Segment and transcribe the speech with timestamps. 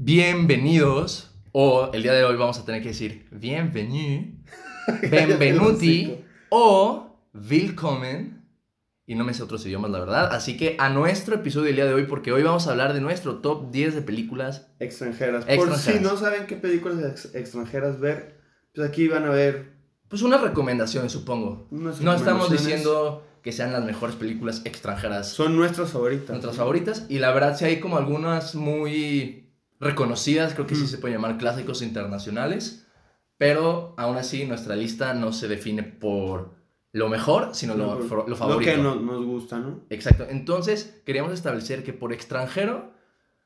[0.00, 4.36] Bienvenidos, o el día de hoy vamos a tener que decir bienvenue,
[5.10, 8.44] benvenuti o willkommen.
[9.06, 10.32] Y no me sé otros idiomas, la verdad.
[10.32, 13.00] Así que a nuestro episodio del día de hoy, porque hoy vamos a hablar de
[13.00, 15.44] nuestro top 10 de películas Extranjeras.
[15.44, 18.40] Por si no saben qué películas ex- extranjeras ver,
[18.74, 19.72] pues aquí van a ver
[20.06, 21.66] Pues unas recomendaciones, supongo.
[21.72, 26.28] unas No estamos diciendo que sean las mejores películas extranjeras Son nuestras favoritas.
[26.30, 27.04] nuestras favoritas.
[27.08, 29.44] Y la verdad, sí hay como algunas muy
[29.80, 30.88] reconocidas, creo que sí Mm.
[30.88, 32.86] se puede llamar clásicos internacionales.
[33.36, 36.54] Pero aún así, nuestra lista no se define por
[36.92, 38.70] lo mejor, sino lo, Lo- lo favorito.
[38.70, 39.84] Lo que no- nos gusta, ¿no?
[39.90, 40.26] Exacto.
[40.28, 42.90] Entonces, queríamos establecer que por extranjero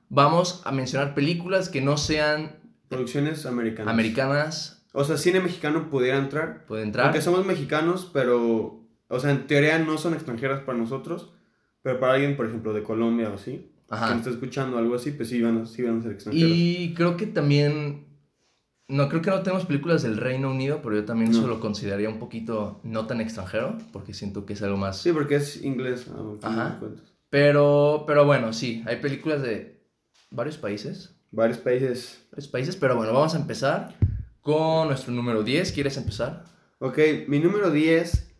[0.09, 2.56] vamos a mencionar películas que no sean
[2.89, 3.92] Producciones americanas.
[3.92, 4.87] americanas.
[4.95, 6.64] O sea, cine mexicano pudiera entrar.
[6.67, 7.06] Puede entrar.
[7.06, 8.80] Porque somos mexicanos, pero.
[9.09, 11.33] O sea, en teoría no son extranjeras para nosotros.
[11.83, 14.09] Pero para alguien, por ejemplo, de Colombia o así, que Ajá.
[14.10, 16.50] nos está escuchando algo así, pues sí van a, sí van a ser extranjeros.
[16.52, 18.06] Y creo que también.
[18.88, 21.39] No, creo que no tenemos películas del Reino Unido, pero yo también No.
[21.39, 24.98] eso lo consideraría un poquito no tan extranjero, porque siento que es algo más.
[25.00, 26.06] Sí, porque es inglés,
[26.42, 26.78] Ajá.
[27.30, 29.80] Pero, pero bueno, sí, hay películas de
[30.30, 31.14] varios países.
[31.30, 32.27] Varios países.
[32.33, 33.95] Varios países, pero bueno, vamos a empezar
[34.42, 35.72] con nuestro número 10.
[35.72, 36.45] ¿Quieres empezar?
[36.78, 38.31] Ok, mi número 10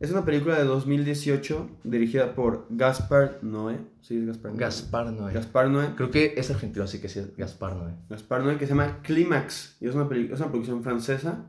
[0.00, 3.78] es una película de 2018 dirigida por Gaspar Noé.
[4.00, 4.60] Sí, es Gaspar Noé.
[4.60, 5.32] Gaspar Noé.
[5.34, 5.86] Gaspar Noé.
[5.96, 7.92] Creo que es argentino, así que sí es Gaspar Noé.
[8.08, 9.76] Gaspar Noé, que se llama Clímax.
[9.80, 11.44] Y es una, es una producción francesa.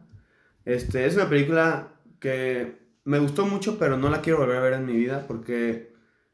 [0.65, 4.73] Este, es una película que me gustó mucho, pero no la quiero volver a ver
[4.73, 5.93] en mi vida porque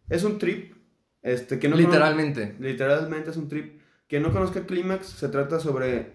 [0.10, 0.76] es un trip.
[1.22, 2.56] Este, que no Literalmente.
[2.60, 3.80] literalmente es un trip.
[4.08, 6.14] Que no conozca Clímax, se trata sobre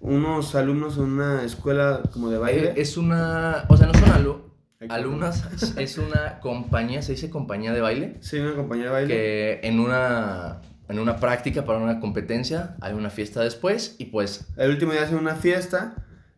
[0.00, 2.72] unos alumnos en una escuela como de baile.
[2.76, 3.64] Es una.
[3.68, 4.53] O sea, no son alu- Ay, perdón.
[4.88, 8.16] Alumnas, es una compañía, se dice compañía de baile.
[8.20, 9.08] Sí, una compañía de baile.
[9.14, 14.48] que en una, en una práctica para una competencia hay una fiesta después y pues
[14.56, 15.94] El último día hacen una fiesta,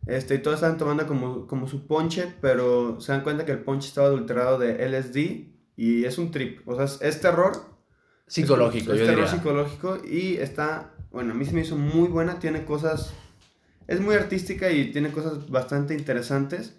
[0.07, 3.59] este, y todos están tomando como, como su ponche, pero se dan cuenta que el
[3.59, 6.67] ponche estaba adulterado de LSD y es un trip.
[6.67, 7.53] O sea, es, es terror.
[8.25, 9.31] psicológico, es, yo terror diría.
[9.31, 13.13] psicológico y está, bueno, a mí se me hizo muy buena, tiene cosas,
[13.87, 16.77] es muy artística y tiene cosas bastante interesantes,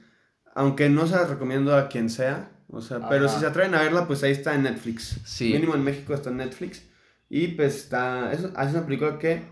[0.58, 3.34] aunque no se las recomiendo a quien sea, o sea, pero Ajá.
[3.34, 5.20] si se atreven a verla, pues ahí está en Netflix.
[5.24, 5.52] Sí.
[5.52, 6.82] Mínimo en México está en Netflix.
[7.30, 9.42] Y pues está, es, es una película que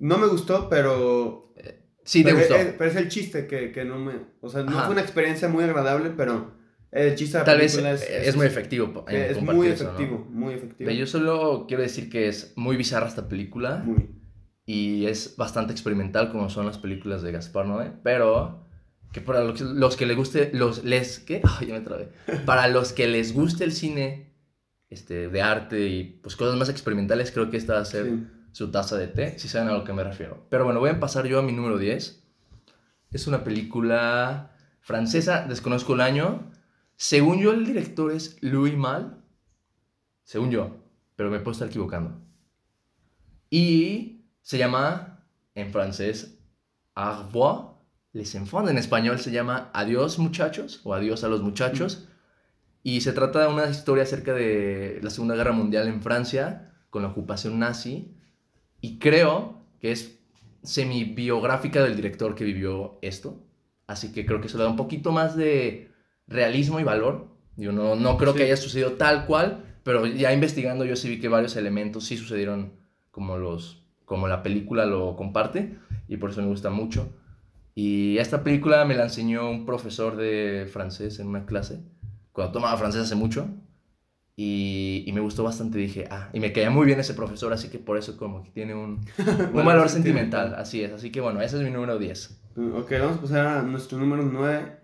[0.00, 1.52] no me gustó, pero
[2.04, 2.56] Sí, te pero, gustó.
[2.56, 4.14] Es, pero es el chiste que, que no me...
[4.40, 4.86] O sea, no Ajá.
[4.86, 6.52] fue una experiencia muy agradable, pero
[6.90, 9.04] el chiste de la Tal vez película es, muy efectivo.
[9.08, 9.90] en es muy eso, ¿no?
[9.90, 10.90] efectivo, muy efectivo.
[10.90, 14.10] Yo solo quiero decir que es muy bizarra esta película Muy.
[14.66, 18.66] y es bastante experimental como son las películas de Gaspar Noé, pero
[19.12, 21.42] que para los, los que les guste, los les, ¿qué?
[21.60, 22.08] Ay, ya me trabé.
[22.46, 24.32] Para los que les guste el cine
[24.90, 28.26] este, de arte y pues cosas más experimentales, creo que esta va a ser Sí.
[28.52, 30.46] su taza de té, si saben a lo que me refiero.
[30.50, 32.22] Pero bueno, voy a pasar yo a mi número 10.
[33.12, 36.50] Es una película francesa, desconozco el año.
[36.96, 39.22] Según yo, el director es Louis Mal.
[40.24, 40.76] Según yo,
[41.16, 42.18] pero me puedo estar equivocando.
[43.50, 45.24] Y se llama,
[45.54, 46.38] en francés,
[46.94, 47.71] Au revoir
[48.12, 48.70] les enfants.
[48.70, 52.08] En español se llama Adiós muchachos o Adiós a los muchachos.
[52.82, 57.02] Y se trata de una historia acerca de la Segunda Guerra Mundial en Francia, con
[57.02, 58.14] la ocupación nazi.
[58.80, 60.18] Y creo que es
[60.62, 63.40] semi-biográfica del director que vivió esto.
[63.86, 65.90] Así que creo que eso le da un poquito más de
[66.26, 67.28] realismo y valor.
[67.56, 71.20] Yo no, no creo que haya sucedido tal cual, pero ya investigando yo sí vi
[71.20, 72.72] que varios elementos sí sucedieron
[73.10, 75.78] como, los, como la película lo comparte.
[76.08, 77.08] Y por eso me gusta mucho.
[77.74, 81.80] Y esta película me la enseñó un profesor de francés en una clase,
[82.32, 83.48] cuando tomaba francés hace mucho.
[84.34, 87.68] Y, y me gustó bastante, dije, ah, y me caía muy bien ese profesor, así
[87.68, 89.90] que por eso como que tiene un, un Valor valor sentimental.
[89.90, 90.92] sentimental, así es.
[90.92, 92.40] Así que bueno, ese es mi número 10.
[92.74, 94.76] Ok, vamos a pasar a nuestro número 9.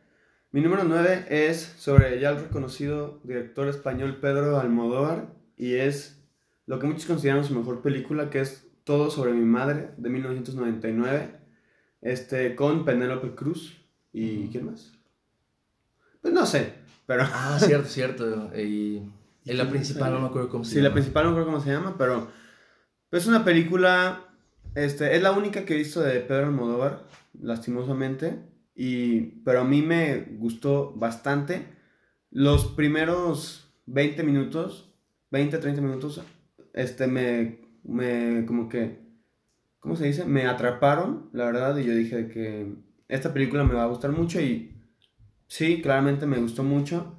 [0.53, 6.22] Mi número 9 es sobre ya el reconocido director español Pedro Almodóvar y es
[6.66, 11.37] lo que muchos consideran su mejor película, que es Todo sobre mi madre, de 1999,
[12.00, 13.77] este, con Penélope Cruz
[14.12, 14.48] y.
[14.48, 14.92] ¿quién más?
[16.21, 16.74] Pues no sé,
[17.06, 17.24] pero...
[17.33, 18.50] Ah, cierto, cierto.
[18.59, 19.03] Y,
[19.45, 20.89] y la principal, no me acuerdo cómo se Sí, llama.
[20.89, 22.28] la principal no recuerdo cómo se llama, pero
[23.10, 24.24] es una película,
[24.74, 27.06] este, es la única que he visto de Pedro Almodóvar,
[27.41, 28.41] lastimosamente,
[28.74, 31.66] y, pero a mí me gustó bastante.
[32.30, 34.92] Los primeros 20 minutos,
[35.30, 36.22] 20, 30 minutos,
[36.74, 39.08] este, me, me, como que,
[39.80, 40.25] ¿cómo se dice?
[40.25, 42.75] Me atraparon, la verdad, y yo dije que
[43.09, 44.75] esta película me va a gustar mucho y
[45.47, 47.15] sí, claramente me gustó mucho.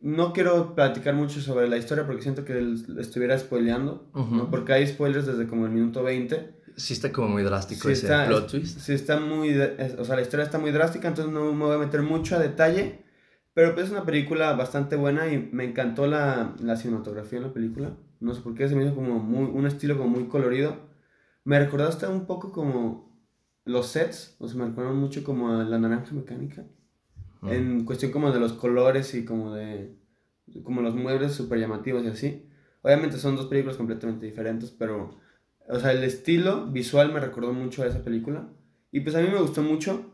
[0.00, 4.10] No quiero platicar mucho sobre la historia porque siento que estuviera spoileando.
[4.14, 4.50] ¿no?
[4.50, 6.58] porque hay spoilers desde como el minuto 20.
[6.76, 8.78] Sí está como muy drástico Sí ese está- plot twist.
[8.80, 9.50] Sí, está muy.
[9.98, 12.38] o sea, la historia está muy drástica, entonces no me voy a meter mucho a
[12.38, 13.04] detalle.
[13.52, 17.52] Pero pues es una película bastante buena y me encantó la, la cinematografía en la
[17.52, 17.90] película.
[18.20, 20.76] No sé por qué, se me hizo como muy, un estilo como muy colorido.
[21.44, 23.10] Me recordó hasta un poco como
[23.64, 26.64] los sets, o sea, me recordaron mucho como a la naranja mecánica.
[27.42, 29.96] En cuestión como de los colores y como de.
[30.62, 32.46] como los muebles súper llamativos y así.
[32.82, 35.18] Obviamente son dos películas completamente diferentes, pero.
[35.68, 38.48] O sea, el estilo visual me recordó mucho a esa película.
[38.92, 40.04] Y pues a mí me gustó mucho.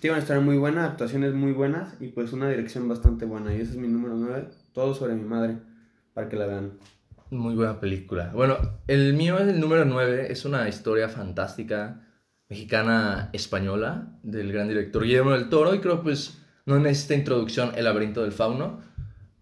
[0.00, 3.54] Tiene una historia muy buena, actuaciones muy buenas y pues una dirección bastante buena.
[3.54, 4.48] Y ese es mi número 9.
[4.74, 5.58] Todo sobre mi madre,
[6.12, 6.78] para que la vean.
[7.30, 8.30] Muy buena película.
[8.34, 8.56] Bueno,
[8.86, 10.30] el mío es el número 9.
[10.30, 12.02] Es una historia fantástica
[12.48, 15.74] mexicana española del gran director Guillermo del Toro.
[15.74, 18.80] Y creo pues no necesita introducción El laberinto del fauno.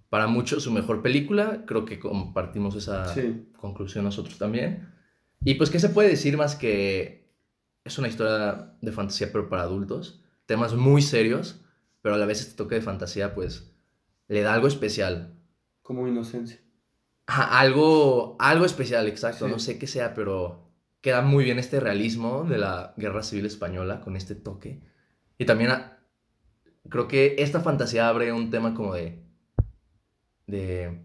[0.08, 1.64] Para muchos su mejor película.
[1.66, 3.48] Creo que compartimos esa Sí.
[3.58, 4.88] conclusión nosotros también.
[5.42, 7.30] Y pues, ¿qué se puede decir más que
[7.84, 10.22] es una historia de fantasía pero para adultos?
[10.46, 11.60] Temas muy serios,
[12.00, 13.70] pero a la vez este toque de fantasía pues
[14.28, 15.34] le da algo especial.
[15.82, 16.60] Como inocencia.
[17.26, 19.46] Ajá, algo, algo especial, exacto.
[19.46, 19.50] Sí.
[19.52, 24.00] No sé qué sea, pero queda muy bien este realismo de la Guerra Civil Española
[24.00, 24.80] con este toque.
[25.38, 25.98] Y también ah,
[26.88, 29.22] creo que esta fantasía abre un tema como de...
[30.46, 31.00] de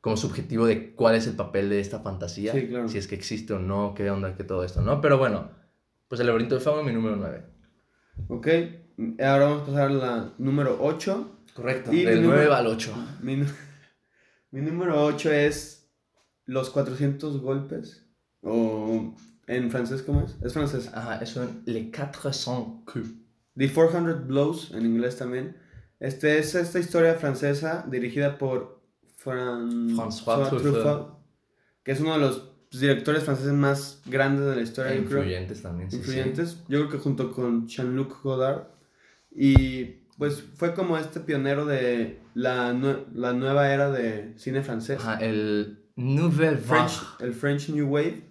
[0.00, 2.52] como subjetivo de cuál es el papel de esta fantasía.
[2.52, 2.88] Sí, claro.
[2.88, 5.00] Si es que existe o no, qué onda, qué todo esto, ¿no?
[5.00, 5.50] Pero bueno,
[6.06, 7.44] pues el laberinto de fama, mi número 9.
[8.28, 8.46] Ok,
[9.20, 11.38] ahora vamos a pasar a la número 8.
[11.54, 11.92] Correcto.
[11.92, 12.94] Y Del mi 9 número- al 8.
[13.22, 13.42] Mi,
[14.50, 15.88] mi número 8 es
[16.46, 18.04] Los 400 golpes.
[18.42, 19.14] O
[19.46, 20.36] en francés, ¿cómo es?
[20.42, 20.90] Es francés.
[20.94, 23.10] Ajá, es un Le 400 coups.
[23.56, 25.56] The 400 Blows, en inglés también.
[26.00, 28.80] Este es esta historia francesa dirigida por
[29.22, 31.18] Fran- François Truffaut.
[31.82, 35.18] que es uno de los directores franceses más grandes de la historia, yo creo.
[35.18, 36.00] Influyentes también, sí, sí.
[36.02, 36.58] influyentes.
[36.68, 38.68] Yo creo que junto con Jean-Luc Godard.
[39.34, 39.84] Y
[40.18, 44.98] pues fue como este pionero de la, nue- la nueva era de cine francés.
[45.00, 47.26] Ajá, el Nouvelle French, Vague.
[47.26, 48.22] el French New Wave.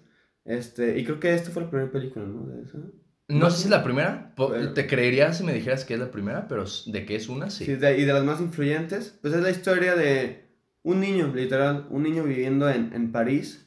[0.44, 2.46] Este, y creo que esta fue la primera película, ¿no?
[2.46, 2.78] De esa.
[3.28, 4.32] No sé si es la primera.
[4.36, 7.50] Pero- Te creería si me dijeras que es la primera, pero de que es una,
[7.50, 7.66] sí.
[7.66, 9.18] Sí, de- y de las más influyentes.
[9.20, 10.48] Pues es la historia de
[10.82, 13.66] un niño, literal, un niño viviendo en, en París.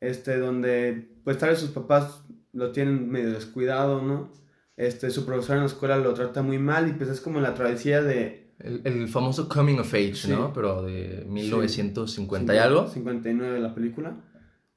[0.00, 4.32] Este, donde pues tal vez sus papás lo tienen medio descuidado, ¿no?
[4.76, 7.54] Este, su profesor en la escuela lo trata muy mal y pues es como la
[7.54, 8.45] travesía de...
[8.58, 10.30] El, el famoso Coming of Age, Sí.
[10.30, 10.52] ¿no?
[10.52, 12.88] Pero de 1950 y algo.
[12.88, 14.16] 59 la película.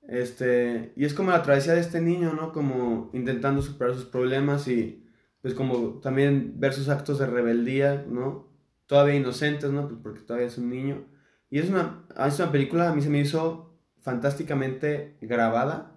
[0.07, 2.51] Este, y es como la travesía de este niño, ¿no?
[2.51, 5.05] Como intentando superar sus problemas y
[5.41, 8.47] pues como también ver sus actos de rebeldía, ¿no?
[8.87, 9.87] Todavía inocentes, ¿no?
[9.87, 11.05] Pues porque todavía es un niño.
[11.51, 15.95] Y es una, es una película, a mí se me hizo fantásticamente grabada.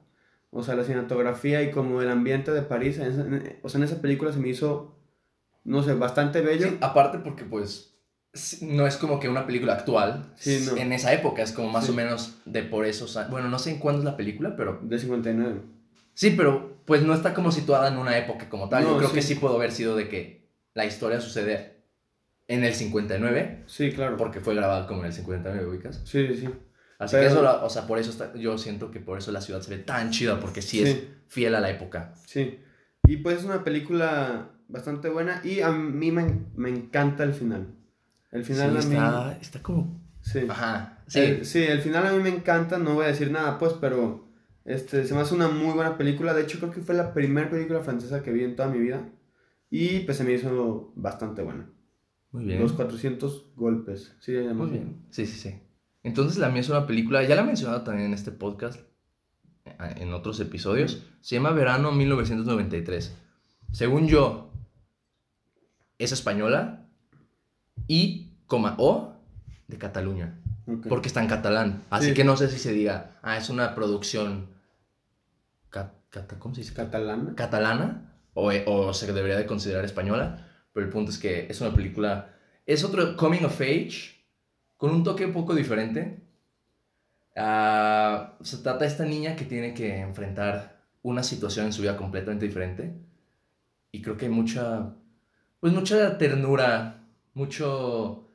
[0.50, 3.78] O sea, la cinematografía y como el ambiente de París, en esa- en- o sea,
[3.78, 4.98] en esa película se me hizo,
[5.64, 6.68] no sé, bastante bello.
[6.68, 7.88] Sí, aparte porque pues
[8.62, 10.32] no es como que una película actual.
[10.36, 10.76] Sí, no.
[10.78, 11.90] En esa época es como más Sí.
[11.92, 13.30] o menos de por esos años.
[13.30, 14.80] Bueno, no sé en cuándo es la película, pero...
[14.82, 15.60] De 59.
[16.14, 18.84] Sí, pero pues no está como situada en una época como tal.
[18.84, 19.14] Yo creo sí.
[19.16, 21.82] que sí pudo haber sido de que la historia sucede
[22.48, 24.16] en el 59, Sí, claro.
[24.16, 26.00] porque fue grabada como en el 59, ubicas.
[26.04, 26.48] Sí, sí, sí.
[26.98, 29.40] Así Pero- que eso, o sea, por eso está, yo siento que por eso la
[29.40, 32.14] ciudad se ve tan chida, porque sí, es fiel a la época.
[32.26, 32.60] Sí.
[33.06, 37.68] Y pues es una película bastante buena y a mí me, me encanta el final.
[38.30, 38.94] El final sí, a mí...
[38.96, 40.00] está, está como...
[40.22, 40.40] Sí.
[40.48, 41.20] Ajá, sí.
[41.20, 44.26] El, sí, el final a mí me encanta, no voy a decir nada pues, pero
[44.64, 46.34] este, se me hace una muy buena película.
[46.34, 49.08] De hecho, creo que fue la primera película francesa que vi en toda mi vida.
[49.70, 51.68] Y pues se me hizo bastante buena.
[52.30, 52.60] Muy bien.
[52.60, 54.14] Los 400 golpes.
[54.20, 55.06] Sí, Muy bien.
[55.10, 55.60] Sí, sí, sí.
[56.02, 58.80] Entonces la mía es una película, ya la he mencionado también en este podcast,
[59.78, 61.06] en otros episodios.
[61.20, 63.16] Se llama Verano 1993.
[63.70, 64.51] Según yo,
[66.04, 66.86] es española
[67.88, 69.14] y, coma, o
[69.68, 70.38] de Cataluña.
[70.88, 71.82] Porque está en catalán.
[71.90, 72.14] Así Sí.
[72.14, 74.46] que no sé si se diga, ah, es una producción.
[76.38, 76.74] ¿Cómo se dice?
[76.74, 77.34] ¿Catalana?
[77.34, 81.74] catalana o, o se debería de considerar española, pero el punto es que es una
[81.74, 82.34] película,
[82.66, 84.22] es otro coming of age
[84.76, 86.22] con un toque un poco diferente.
[87.34, 91.96] Ah, se trata de esta niña que tiene que enfrentar una situación en su vida
[91.96, 92.94] completamente diferente
[93.90, 94.94] y creo que hay mucha,
[95.62, 98.28] pues mucha ternura, mucho,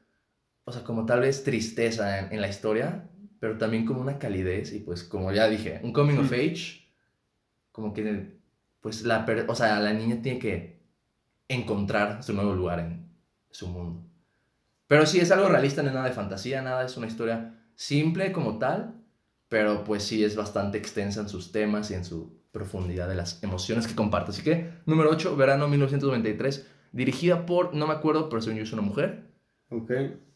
[0.64, 4.72] o sea, como tal vez tristeza en, en la historia, pero también como una calidez
[4.72, 6.88] y pues como ya dije, un coming of age
[7.74, 8.40] como que
[8.80, 10.80] pues la, o sea, la niña tiene que
[11.50, 13.12] encontrar su nuevo lugar en
[13.52, 14.06] su mundo.
[14.88, 18.32] Pero sí es algo realista, no es nada de fantasía, nada, es una historia simple
[18.32, 19.04] como tal,
[19.50, 23.44] pero pues sí es bastante extensa en sus temas y en su profundidad de las
[23.44, 24.32] emociones que comparte.
[24.32, 28.74] Así que, número 8, verano 1993, dirigida por, no me acuerdo, pero según yo es
[28.74, 29.32] una mujer.
[29.70, 29.92] Ok.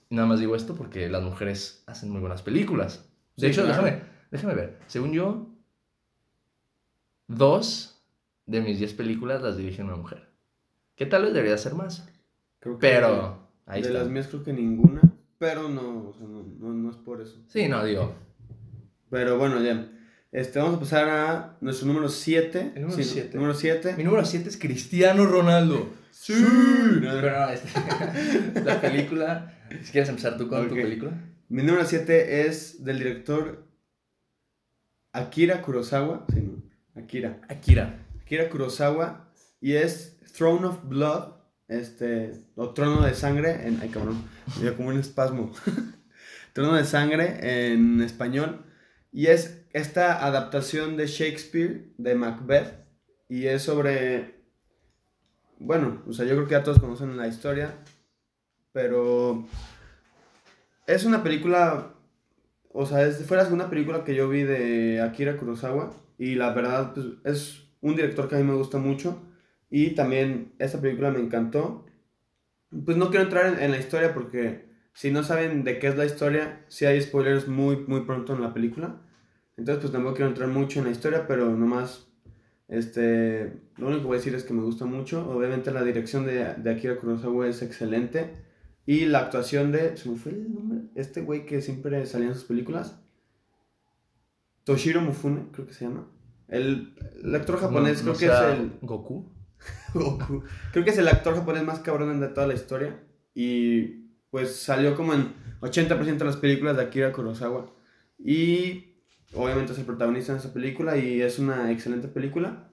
[0.10, 3.10] Nada más digo esto porque las mujeres hacen muy buenas películas.
[3.36, 3.84] De Sí, hecho, claro.
[3.84, 4.80] déjame, déjame ver.
[4.88, 5.48] Según yo,
[7.28, 8.02] dos
[8.46, 10.30] de mis diez películas las dirige una mujer.
[10.96, 12.08] Que tal vez debería ser más.
[12.60, 14.00] Creo que Pero ahí de está.
[14.00, 15.02] las mías creo que ninguna,
[15.38, 17.44] pero no, o sea, no, no, no es por eso.
[17.48, 18.14] Sí, no, digo.
[19.10, 19.90] Pero bueno, ya.
[20.32, 22.74] Este, vamos a pasar a nuestro número 7.
[22.76, 23.36] El número siete.
[23.38, 23.96] Número 7.
[23.98, 25.90] Mi número 7 es Cristiano Ronaldo.
[26.12, 26.34] Sí.
[27.02, 29.54] Pero no, este, la película.
[29.84, 30.82] Si quieres empezar tú con tu Ok.
[30.82, 31.12] película.
[31.50, 33.68] Mi número 7 es del director
[35.12, 36.26] Akira Kurosawa.
[36.34, 36.64] Sí, no.
[37.02, 37.42] Akira.
[37.50, 38.06] Akira.
[38.22, 39.30] Akira Kurosawa.
[39.60, 41.34] Y es Throne of Blood.
[41.68, 42.32] Este.
[42.56, 43.68] O Trono de Sangre.
[43.68, 44.24] En, ay, cabrón.
[44.56, 45.52] Me dio como un espasmo.
[46.54, 48.66] Trono de Sangre en español.
[49.12, 52.76] Y es esta adaptación de Shakespeare de Macbeth.
[53.30, 54.42] Y es sobre.
[55.60, 57.74] Bueno, o sea, yo creo que ya todos conocen la historia.
[58.74, 59.46] Pero.
[60.88, 61.94] Es una película.
[62.74, 65.94] O sea, es, fue la segunda película que yo vi de Akira Kurosawa.
[66.18, 69.22] Y la verdad, pues, es un director que a mí me gusta mucho.
[69.70, 71.86] Y también esta película me encantó.
[72.86, 76.06] Pues no quiero entrar en, la historia porque si no saben de qué es la
[76.06, 79.02] historia, sí hay spoilers muy, muy pronto en la película.
[79.62, 82.08] Entonces, pues tampoco quiero entrar mucho en la historia, pero nomás,
[82.68, 85.30] este, lo único que voy a decir es que me gusta mucho.
[85.30, 88.38] Obviamente la dirección de, de Akira Kurosawa es excelente.
[88.88, 90.80] Y la actuación de, ¿se me fue el nombre?
[90.96, 93.00] Este güey que siempre salía en sus películas.
[94.64, 96.08] Toshiro Mufune, creo que se llama.
[96.48, 98.72] El, el actor japonés, No- creo no que sea es el...
[98.82, 99.32] Goku.
[99.94, 100.44] Goku.
[100.72, 103.00] Creo que es el actor japonés más cabrón de toda la historia.
[103.36, 107.72] Y pues salió como en 80% de las películas de Akira Kurosawa.
[108.18, 108.91] Y
[109.34, 112.70] obviamente es el protagonista en esa película y es una excelente película.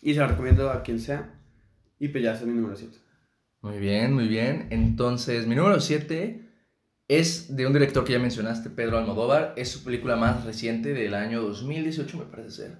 [0.00, 1.38] Y se la recomiendo a quien sea.
[1.98, 2.98] Y pues ya, es mi número 7.
[3.60, 4.66] Muy bien, muy bien.
[4.70, 6.48] Entonces, mi número 7
[7.08, 9.54] es de un director que ya mencionaste, Pedro Almodóvar.
[9.56, 12.78] Es su película más reciente del año 2018, me parece ser.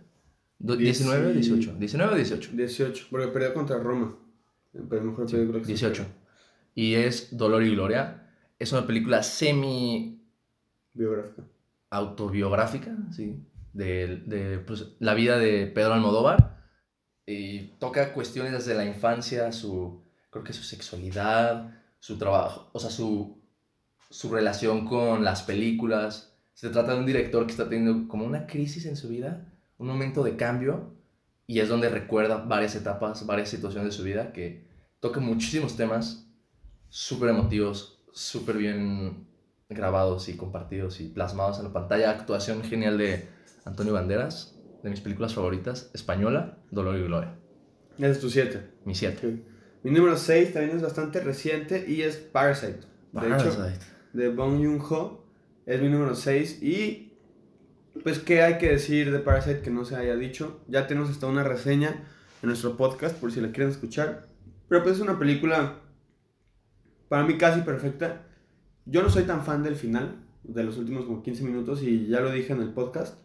[0.59, 1.75] Do- Dieci- ¿19 o 18?
[1.79, 2.51] 19 o 18.
[2.55, 4.17] 18, porque perdió contra Roma.
[4.73, 6.07] Pero mejor Sí, película que se 18.
[6.75, 8.29] Y es Dolor y Gloria.
[8.59, 10.21] Es una película semi
[10.95, 11.43] Biográfica.
[11.93, 16.63] Autobiográfica, sí, de, pues, la vida de Pedro Almodóvar.
[17.27, 21.71] Y toca cuestiones desde la infancia, su, creo que su sexualidad,
[22.01, 23.39] su trabajo, o sea, su,
[24.11, 26.35] su relación con las películas.
[26.55, 29.87] Se trata de un director que está teniendo como una crisis en su vida, un
[29.87, 30.95] momento de cambio,
[31.47, 34.67] y es donde recuerda varias etapas, varias situaciones de su vida que
[34.99, 36.27] toca muchísimos temas
[36.89, 39.27] súper emotivos, súper bien
[39.75, 42.11] grabados y compartidos y plasmados en la pantalla.
[42.11, 43.29] Actuación genial de
[43.65, 47.37] Antonio Banderas, de mis películas favoritas, española, Dolor y Gloria.
[47.99, 48.71] Ese es tu 7.
[48.85, 49.45] Mi 7.
[49.83, 52.81] Mi número 6 también es bastante reciente y es Parasite.
[53.13, 53.67] De hecho,
[54.13, 55.25] de Bong Joon-ho.
[55.67, 56.63] Es mi número 6.
[56.63, 57.13] Y
[58.03, 60.61] pues, ¿qué hay que decir de Parasite que no se haya dicho?
[60.69, 62.05] Ya tenemos hasta una reseña
[62.43, 64.29] en nuestro podcast por si la quieren escuchar.
[64.69, 65.81] Pero pues es una película
[67.09, 68.27] para mí casi perfecta.
[68.87, 72.21] Yo no soy tan fan del final, de los últimos como 15 minutos y ya
[72.21, 73.19] lo dije en el podcast.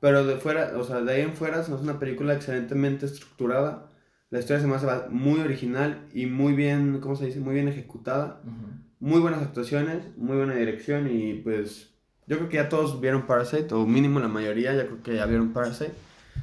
[0.00, 3.90] Pero de fuera, o sea, de ahí en fuera, hace una película excelentemente estructurada.
[4.30, 7.40] La historia se me hace muy original y muy bien, ¿cómo se dice?
[7.40, 8.40] Muy bien ejecutada
[9.00, 11.88] muy buenas actuaciones, muy buena dirección y pues
[12.26, 15.26] yo creo que ya todos vieron Parasite, o mínimo la mayoría ya creo que ya
[15.26, 15.92] vieron Parasite.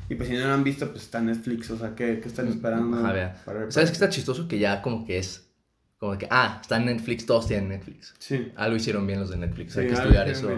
[0.10, 2.28] Y pues si no lo han visto, pues está en Netflix, o sea, ¿qué, qué
[2.28, 2.98] están esperando?
[2.98, 4.48] Ajá, para ver ¿Sabes qué está chistoso?
[4.48, 5.47] Que ya como que es,
[5.98, 8.14] como que, ah, está en Netflix, todos tienen Netflix.
[8.20, 8.52] Sí.
[8.56, 10.50] Algo hicieron bien los de Netflix, hay que algo estudiar eso.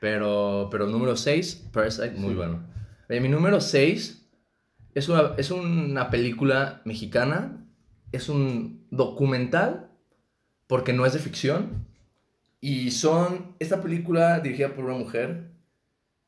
[0.00, 2.34] Pero, pero número 6, Parasite, muy Sí.
[2.36, 2.62] bueno.
[3.08, 4.26] Eh, mi número 6
[4.94, 7.64] es una, es una película mexicana,
[8.12, 9.90] es un documental,
[10.66, 11.86] porque no es de ficción.
[12.60, 15.50] Y son, esta película dirigida por una mujer,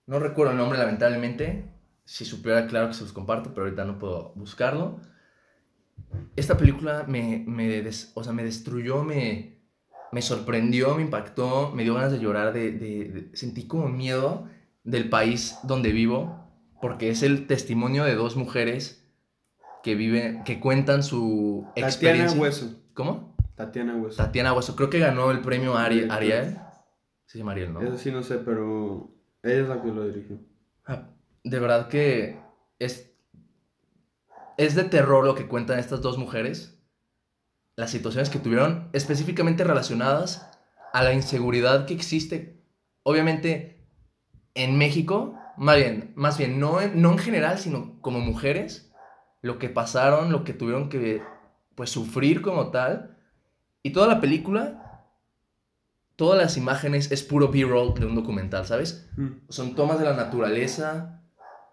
[0.06, 1.71] no recuerdo el nombre lamentablemente,
[2.04, 5.00] si supiera claro que se los comparto, pero ahorita no puedo buscarlo.
[6.37, 9.59] Esta película me, me, des- o sea, me destruyó, me,
[10.13, 14.49] me sorprendió, me impactó, me dio ganas de llorar, de, de- de- sentí como miedo
[14.85, 16.45] del país donde vivo,
[16.81, 19.03] porque es el testimonio de dos mujeres
[19.83, 22.41] que viven, que cuentan su Tatiana experiencia.
[22.41, 22.83] Hueso.
[22.95, 23.37] ¿Cómo?
[23.55, 24.17] Tatiana Hueso.
[24.17, 26.59] Tatiana Hueso, creo que ganó el premio Ari- Sí, Ariel.
[27.27, 27.81] Se llama Ariel, ¿no?
[27.81, 29.11] Eso sí no sé, pero
[29.43, 30.39] ella es la que lo dirigió.
[30.87, 31.09] Ah,
[31.43, 32.39] De verdad que
[32.79, 33.16] es,
[34.59, 36.79] es de terror lo que cuentan estas dos mujeres.
[37.77, 40.49] Las situaciones que tuvieron específicamente relacionadas
[40.93, 42.63] a la inseguridad que existe,
[43.03, 43.87] obviamente,
[44.55, 48.93] en México más bien, más bien, no, en- no en general, sino como mujeres,
[49.41, 51.23] lo que pasaron, lo que tuvieron que,
[51.75, 53.17] pues, sufrir como tal.
[53.83, 55.03] Y toda la película,
[56.17, 59.09] todas las imágenes es puro B-roll de un documental, ¿sabes?
[59.17, 59.29] Mm.
[59.49, 61.23] Son tomas de la naturaleza,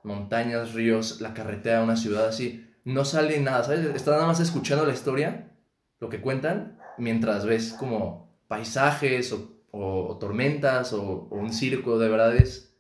[0.04, 2.70] montañas, ríos, la carretera de una ciudad así.
[2.86, 3.80] No sale nada, ¿sabes?
[3.96, 5.52] Estás nada más escuchando la historia,
[6.00, 11.98] lo que cuentan, mientras ves como paisajes o, o- o tormentas o, o un circo,
[11.98, 12.78] de verdad es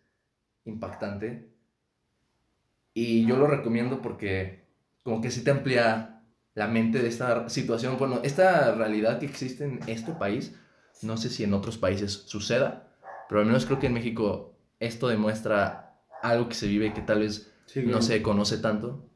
[0.66, 1.50] impactante.
[2.94, 4.66] Y yo lo recomiendo porque
[5.04, 6.22] como que sí te amplía
[6.54, 10.54] la mente de esta situación, bueno, esta realidad que existe en este país,
[11.02, 12.94] no sé si en otros países suceda,
[13.28, 17.20] pero al menos creo que en México esto demuestra algo que se vive que tal
[17.20, 19.10] vez Sí, no se conoce tanto.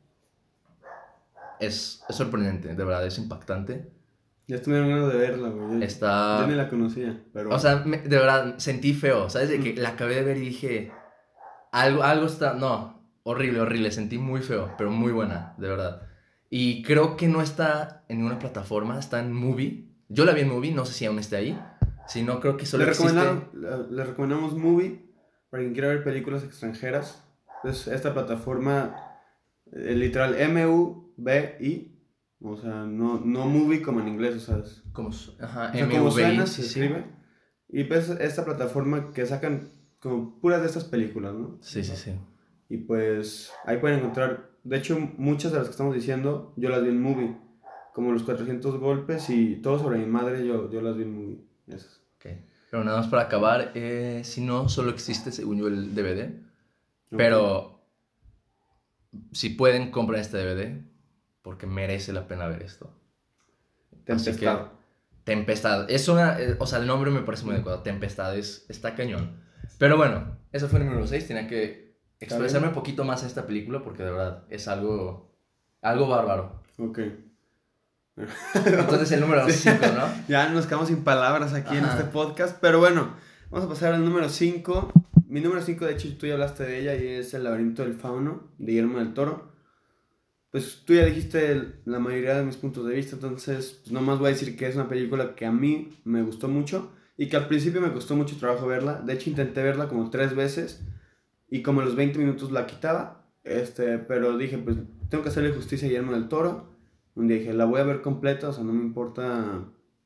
[1.59, 3.91] Es, es sorprendente, de verdad, es impactante.
[4.47, 5.83] Ya estuvieron ganas de verla, güey.
[5.83, 6.39] Está...
[6.41, 7.49] Yo ni la conocía, pero...
[7.53, 9.49] O sea, me- de verdad, sentí feo, ¿sabes?
[9.49, 10.91] De que la acabé de ver y dije,
[11.71, 16.01] algo, algo está, no, horrible, horrible, sentí muy feo, pero muy buena, de verdad.
[16.49, 19.85] Y creo que no está en ninguna plataforma, está en Movie.
[20.07, 21.59] Yo la vi en Movie, no sé si aún esté ahí.
[22.07, 23.19] Si no, creo que solo le, existe...
[23.91, 25.05] le- recomendamos Movie
[25.49, 27.21] para quien quiera ver películas extranjeras.
[27.65, 28.95] Es esta plataforma,
[29.73, 30.35] eh, literal,
[31.17, 31.93] M-U-B-I.
[32.39, 35.89] O sea, no, no movie como en inglés, o sea, es- Como, ajá, o sea,
[35.89, 36.67] como suena, se sí.
[36.67, 37.05] escribe.
[37.69, 39.69] Y pues esta plataforma que sacan
[40.00, 41.57] como puras de estas películas, ¿no?
[41.62, 42.12] Sí, sí, sí.
[42.69, 46.83] Y pues ahí pueden encontrar, de hecho muchas de las que estamos diciendo, yo las
[46.83, 47.36] vi en movie.
[47.93, 51.39] Como los 400 golpes y todo sobre mi madre, yo, yo las vi en movie.
[51.65, 52.01] Esas.
[52.17, 52.27] Ok.
[52.69, 56.39] Pero nada más para acabar, eh, si no, solo existe, según yo, el DVD.
[57.09, 57.81] Pero
[59.31, 60.86] si pueden, compren este DVD
[61.48, 62.94] porque merece la pena ver esto.
[64.10, 64.68] Así que- Tempestad.
[65.24, 65.89] Tempestad.
[65.89, 66.38] Es una.
[66.42, 67.84] eh, o sea, el nombre me parece muy adecuado.
[67.84, 69.42] Tempestad es, está cañón.
[69.77, 71.25] Pero bueno, eso fue el número 6.
[71.25, 75.34] Tenía que expresarme un poquito más en esta película porque de verdad es algo.
[75.82, 76.63] Algo bárbaro.
[76.80, 77.00] Ok.
[78.66, 80.03] Entonces el número 5, ¿no?
[80.27, 81.98] Ya nos quedamos sin palabras aquí en Ajá.
[81.98, 83.16] este podcast, pero bueno,
[83.50, 84.92] vamos a pasar al número 5.
[85.27, 87.94] Mi número 5, de hecho, tú ya hablaste de ella y es El laberinto del
[87.96, 89.51] fauno, de Guillermo del Toro.
[90.57, 94.29] Pues tú ya dijiste la mayoría de mis puntos de vista, entonces pues nomás voy
[94.29, 97.48] a decir que es una película que a mí me gustó mucho y que al
[97.48, 99.00] principio me costó mucho trabajo verla.
[99.01, 100.83] De hecho, intenté verla como tres veces
[101.48, 104.77] y como los 20 minutos la quitaba, este, pero dije, pues
[105.11, 106.74] tengo que hacerle justicia a Guillermo del Toro.
[107.13, 109.63] Un día dije, la voy a ver completa, o sea, no me importa,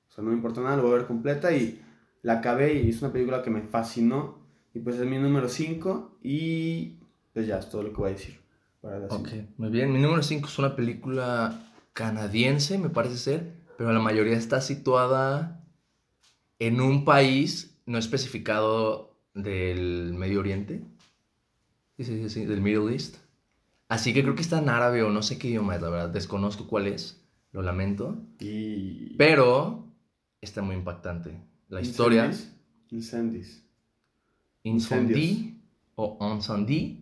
[0.09, 1.81] o sea, no me importa nada, la voy a ver completa y
[2.23, 6.17] la acabé y es una película que me fascinó y pues es mi número 5
[6.21, 6.99] y
[7.31, 8.40] pues ya es todo lo que voy a decir.
[8.81, 9.53] Para la Ok, cinco.
[9.57, 9.91] muy bien.
[9.93, 15.63] Mi número 5 es una película canadiense, me parece ser, pero la mayoría está situada
[16.59, 20.83] en un país no especificado del Medio Oriente.
[21.97, 23.17] Sí, sí, sí, del Middle East.
[23.87, 26.09] Así que creo que está en árabe o no sé qué idioma es, la verdad.
[26.09, 28.17] Desconozco cuál es, lo lamento.
[28.39, 29.15] Y...
[29.17, 29.85] Pero
[30.39, 31.37] está muy impactante.
[31.67, 32.55] La historia, Incendies.
[32.89, 33.63] Incendies.
[34.63, 35.61] Incendie
[35.95, 37.00] o Incendie,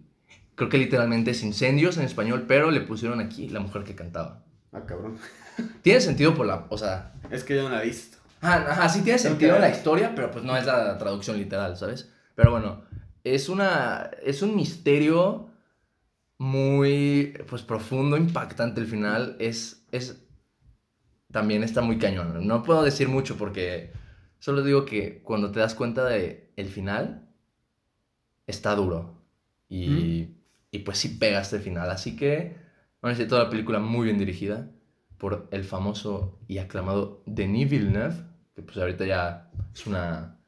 [0.59, 4.43] creo que literalmente es incendios en español, pero le pusieron aquí la mujer que cantaba.
[4.73, 5.17] Ah, cabrón.
[5.81, 8.17] Tiene sentido por la, o sea, Es que yo no la he visto.
[8.41, 11.77] ajá, ajá, sí tiene sentido en la historia, pero pues no es la traducción literal,
[11.77, 12.11] ¿sabes?
[12.35, 12.83] Pero bueno,
[13.23, 15.49] es una, es un misterio
[16.37, 20.25] muy, pues profundo, impactante el final, es, es,
[21.31, 22.45] también está muy cañón.
[22.45, 23.93] No puedo decir mucho porque
[24.39, 27.29] solo digo que cuando te das cuenta de el final,
[28.45, 29.21] está duro.
[29.69, 30.35] Y,
[30.71, 31.89] y pues sí pega hasta el final.
[31.89, 32.55] Así que,
[33.01, 34.69] bueno, es toda la película muy bien dirigida
[35.17, 38.15] por el famoso y aclamado Denis Villeneuve,
[38.55, 40.39] que pues ahorita ya es una...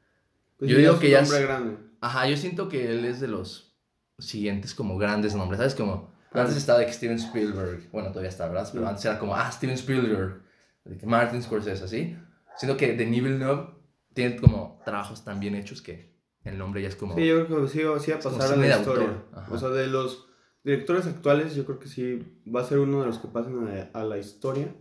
[0.58, 1.76] Pues Yo digo que ya es- grande.
[2.00, 3.76] Ajá, yo siento que él es de los
[4.18, 5.74] siguientes como grandes nombres, ¿sabes?
[5.74, 8.68] Como antes estaba de que Steven Spielberg, bueno, todavía está, ¿verdad?
[8.72, 10.42] Pero antes era como, ah, Steven Spielberg,
[10.84, 12.16] de que Martin Scorsese, así.
[12.56, 13.68] Siento que Denis Villeneuve
[14.14, 16.11] tiene como trabajos tan bien hechos que
[16.44, 17.14] el nombre ya es como...
[17.14, 19.22] Sí, yo creo que sí, sí va a pasar a la historia.
[19.50, 20.26] O sea, de los
[20.64, 23.98] directores actuales, yo creo que sí va a ser uno de los que pasen a,
[23.98, 24.74] a la historia.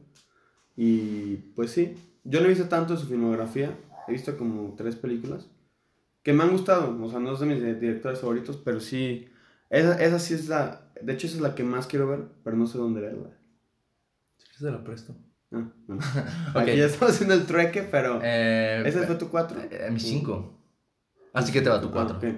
[0.75, 4.95] Y pues sí, yo no he visto tanto de su filmografía, he visto como tres
[4.95, 5.47] películas
[6.23, 6.97] que me han gustado.
[7.03, 9.27] O sea, no es de mis directores favoritos, pero sí,
[9.69, 12.55] esa, esa sí es la, de hecho esa es la que más quiero ver, pero
[12.55, 13.29] no sé dónde verla.
[14.57, 15.15] Se lo presto.
[15.51, 16.01] Ah, bueno.
[16.51, 16.57] Ok.
[16.57, 18.19] Aquí ya estamos haciendo el trueque, pero...
[18.23, 19.59] Eh, ¿Ese fue tu cuatro?
[19.59, 20.60] eh, mi 5.
[21.33, 22.15] Así que te va tu 4.
[22.15, 22.35] Ah, ok.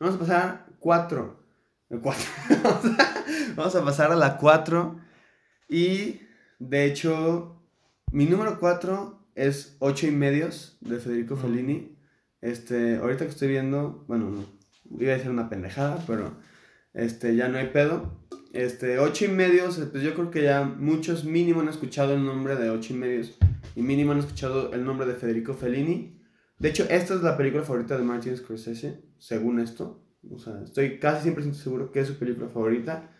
[0.00, 1.46] Vamos a pasar 4.
[3.56, 5.00] Vamos a pasar a la 4.
[5.68, 6.20] Y
[6.58, 7.62] de hecho,
[8.12, 11.40] mi número 4 es 8 y medios de Federico Mm.
[11.40, 11.96] Fellini.
[12.40, 14.44] Este, ahorita que estoy viendo, bueno, no,
[15.00, 16.36] iba a decir una pendejada, pero
[16.94, 18.20] este, ya no hay pedo.
[18.52, 22.56] Este, ocho y medios, pues yo creo que ya muchos mínimo han escuchado el nombre
[22.56, 23.38] de ocho y medios
[23.74, 26.15] y mínimo han escuchado el nombre de Federico Fellini.
[26.58, 30.02] De hecho, esta es la película favorita de Martin Scorsese, según esto.
[30.30, 33.12] O sea, estoy casi 100% seguro que es su película favorita.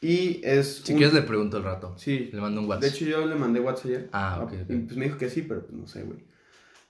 [0.00, 0.82] Y es.
[0.84, 1.96] Si quieres, le pregunto el rato.
[1.98, 2.30] Sí.
[2.32, 2.82] Le mando un WhatsApp.
[2.82, 4.08] De hecho, yo le mandé WhatsApp ayer.
[4.12, 4.52] Ah, ok.
[4.68, 6.24] Y pues me dijo que sí, pero pues no sé, güey.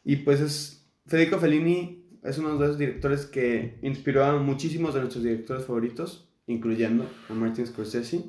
[0.04, 0.86] Y pues es.
[1.06, 6.28] Federico Fellini es uno de esos directores que inspiró a muchísimos de nuestros directores favoritos,
[6.46, 8.24] incluyendo a Martin Scorsese.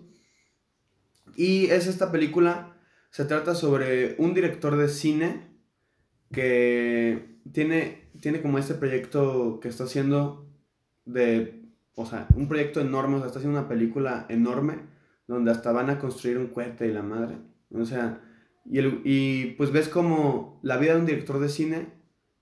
[1.35, 2.77] Y es esta película.
[3.09, 5.47] Se trata sobre un director de cine
[6.31, 10.47] que tiene, tiene como este proyecto que está haciendo
[11.05, 11.63] de,
[11.95, 14.79] o sea, un proyecto enorme, o sea, está haciendo una película enorme
[15.27, 17.37] donde hasta van a construir un cohete y la madre.
[17.73, 18.21] O sea,
[18.65, 21.87] y, el, y pues ves como la vida de un director de cine,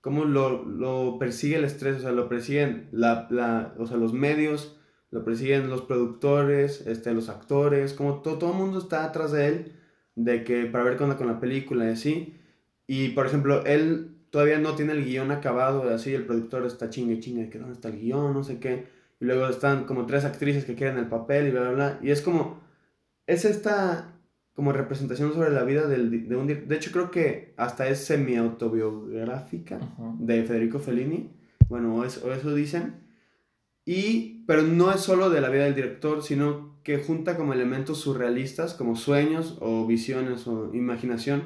[0.00, 4.12] cómo lo, lo persigue el estrés, o sea, lo persiguen la, la, o sea, los
[4.12, 4.78] medios,
[5.10, 9.48] lo persiguen los productores, este, los actores, como todo, todo el mundo está atrás de
[9.48, 9.72] él,
[10.14, 12.36] de que para ver qué onda con la película y así.
[12.86, 17.20] Y por ejemplo, él todavía no tiene el guion acabado, así el productor está chingue
[17.20, 18.84] chingue, que dónde está el guion, no sé qué.
[19.18, 21.98] Y luego están como tres actrices que quieren el papel y bla, bla, bla.
[22.02, 22.60] Y es como,
[23.26, 24.12] es esta
[24.52, 26.46] como representación sobre la vida del, de un...
[26.48, 29.80] De hecho, creo que hasta es semi-autobiográfica
[30.18, 31.30] de Federico Fellini.
[31.70, 33.06] Bueno, o, o eso dicen.
[33.86, 38.00] Y, pero no es solo de la vida del director, sino que junta como elementos
[38.00, 41.44] surrealistas, como sueños o visiones o imaginación,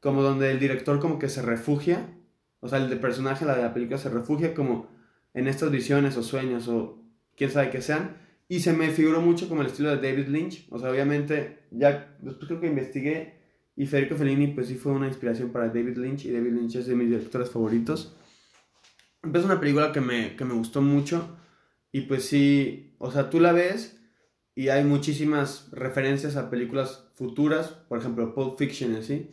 [0.00, 2.14] como donde el director como que se refugia,
[2.60, 4.88] o sea, el de personaje de la película se refugia como
[5.34, 7.02] en estas visiones o sueños o
[7.36, 8.16] quién sabe qué sean,
[8.48, 10.66] y se me figuró mucho como el estilo de David Lynch.
[10.70, 13.38] O sea, obviamente, ya después creo que investigué
[13.76, 16.86] y Federico Fellini pues sí fue una inspiración para David Lynch y David Lynch es
[16.86, 18.16] de mis directores favoritos.
[19.22, 21.36] Es una película que me, que me gustó mucho
[21.92, 24.00] y pues sí, o sea, tú la ves
[24.54, 29.30] y hay muchísimas referencias a películas futuras, por ejemplo, Pulp Fiction así.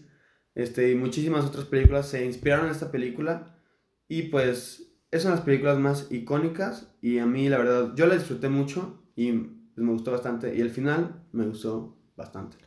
[0.56, 3.60] Este, y muchísimas otras películas se inspiraron en esta película
[4.08, 8.08] y pues es una de las películas más icónicas y a mí la verdad yo
[8.08, 9.32] la disfruté mucho y
[9.76, 10.56] me gustó bastante.
[10.56, 12.58] Y el final me gustó bastante.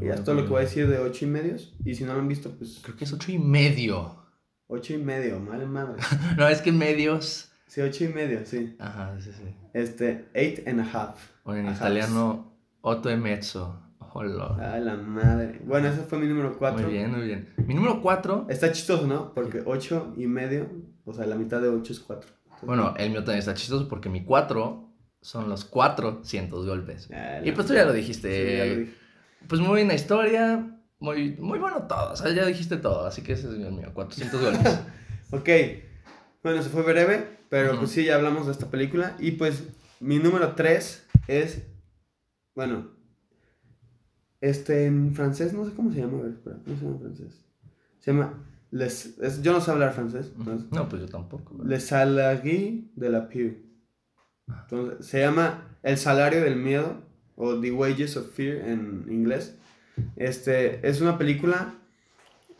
[0.00, 1.74] y ya es todo lo que voy a decir de ocho y medios.
[1.84, 2.80] Y si no lo han visto, pues.
[2.82, 4.16] Creo que es ocho y medio.
[4.66, 6.02] Ocho y medio, mal madre.
[6.38, 7.50] no, es que medios.
[7.66, 8.76] Sí, ocho y medio, sí.
[8.78, 9.54] Ajá, sí, sí.
[9.72, 11.30] Este, eight and a half.
[11.44, 13.82] O en italiano, otto e mezzo.
[14.12, 14.56] Hola.
[14.74, 15.60] Ay, la madre.
[15.64, 16.84] Bueno, ese fue mi número cuatro.
[16.84, 17.48] Muy bien, muy bien.
[17.66, 18.46] Mi número cuatro.
[18.48, 19.32] Está chistoso, ¿no?
[19.32, 20.68] Porque ocho y medio,
[21.04, 22.30] o sea, la mitad de ocho es cuatro.
[22.62, 27.08] Bueno, el mío también está chistoso porque mi cuatro son los 400 golpes.
[27.12, 28.94] Ah, y pues tú ya lo dijiste.
[29.48, 32.12] Pues muy buena historia, muy, muy bueno todo.
[32.12, 34.80] O sea, ya dijiste todo, así que ese es el mío, 400 golpes.
[35.30, 35.48] ok,
[36.42, 39.16] bueno, se fue breve, pero pues sí, ya hablamos de esta película.
[39.18, 39.64] Y pues
[40.00, 41.62] mi número 3 es,
[42.54, 42.90] bueno,
[44.42, 47.00] este en francés, no sé cómo se llama, a ver, espera, no se llama en
[47.00, 47.44] francés.
[48.00, 50.32] Se llama, les, yo no sé hablar francés.
[50.70, 51.62] No, pues yo tampoco.
[51.64, 53.54] Les Salariés de la Pew.
[54.48, 57.02] Entonces, se llama El salario del miedo
[57.36, 59.56] o The Wages of Fear en inglés.
[60.16, 61.74] Este, es una película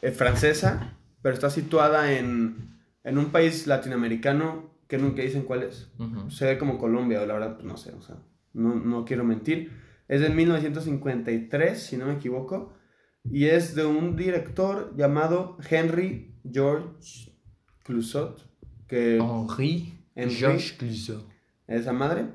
[0.02, 5.90] eh, francesa, pero está situada en, en, un país latinoamericano que nunca dicen cuál es.
[6.28, 8.16] Se ve como Colombia, o la verdad, pues no sé, o sea,
[8.52, 9.72] no, no quiero mentir.
[10.12, 12.74] Es de 1953, si no me equivoco,
[13.24, 17.32] y es de un director llamado Henry George
[17.82, 18.46] Clouzot.
[18.86, 21.26] Que, Henry, Henry George Clouzot
[21.66, 22.26] esa madre.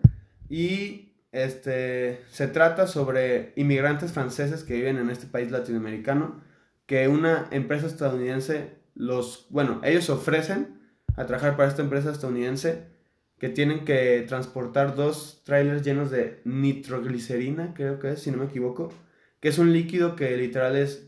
[0.50, 6.42] Y este, se trata sobre inmigrantes franceses que viven en este país latinoamericano,
[6.88, 10.80] que una empresa estadounidense los, bueno, ellos ofrecen
[11.16, 12.97] a trabajar para esta empresa estadounidense
[13.40, 18.46] que tienen que transportar dos trailers llenos de nitroglicerina, creo que es, si no me
[18.46, 18.92] equivoco,
[19.40, 21.08] que es un líquido que literal es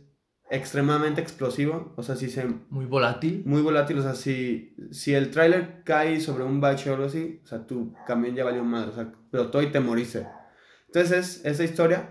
[0.52, 2.46] extremadamente explosivo, o sea, si se...
[2.70, 3.44] Muy volátil.
[3.46, 7.42] Muy volátil, o sea, si, si el tráiler cae sobre un bache o algo así,
[7.44, 10.28] o sea, tu camión ya valió madre, o sea, explotó y te moriste.
[10.88, 12.10] Entonces, esa historia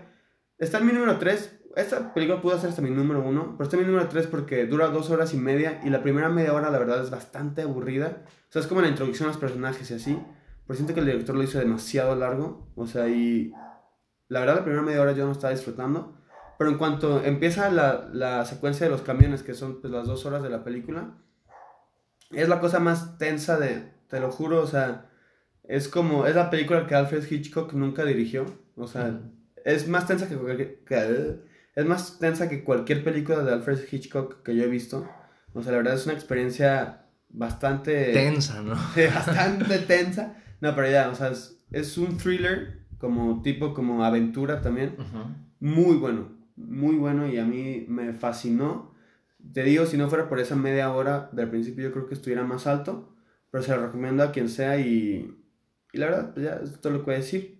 [0.57, 1.58] está en mi número 3.
[1.75, 4.65] Esta película pudo ser hasta mi número 1, pero está en mi número 3 porque
[4.65, 8.23] dura dos horas y media y la primera media hora, la verdad, es bastante aburrida.
[8.49, 10.19] O sea, es como la introducción a los personajes y así,
[10.65, 13.53] pero siento que el director lo hizo demasiado largo, o sea, y
[14.27, 16.15] la verdad, la primera media hora yo no estaba disfrutando.
[16.57, 20.25] Pero en cuanto empieza la, la secuencia de los camiones, que son pues, las dos
[20.25, 21.15] horas de la película,
[22.31, 25.09] es la cosa más tensa de, te lo juro, o sea,
[25.63, 29.21] es como, es la película que Alfred Hitchcock nunca dirigió, o sea,
[29.65, 31.39] es más tensa que, que,
[31.75, 35.09] es más tensa que cualquier película de Alfred Hitchcock que yo he visto,
[35.53, 38.13] o sea, la verdad es una experiencia bastante...
[38.13, 38.75] Tensa, ¿no?
[39.13, 44.61] bastante tensa, no, pero ya, o sea, es es un thriller, como tipo, como aventura
[44.61, 44.95] también.
[45.59, 48.95] Muy bueno, muy bueno y a mí me fascinó.
[49.53, 52.43] Te digo, si no fuera por esa media hora del principio, yo creo que estuviera
[52.43, 53.15] más alto,
[53.51, 55.37] pero se lo recomiendo a quien sea y,
[55.93, 57.59] y la verdad, pues ya es todo lo a decir.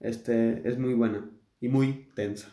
[0.00, 1.28] Este, es muy buena
[1.60, 2.48] y muy tensa.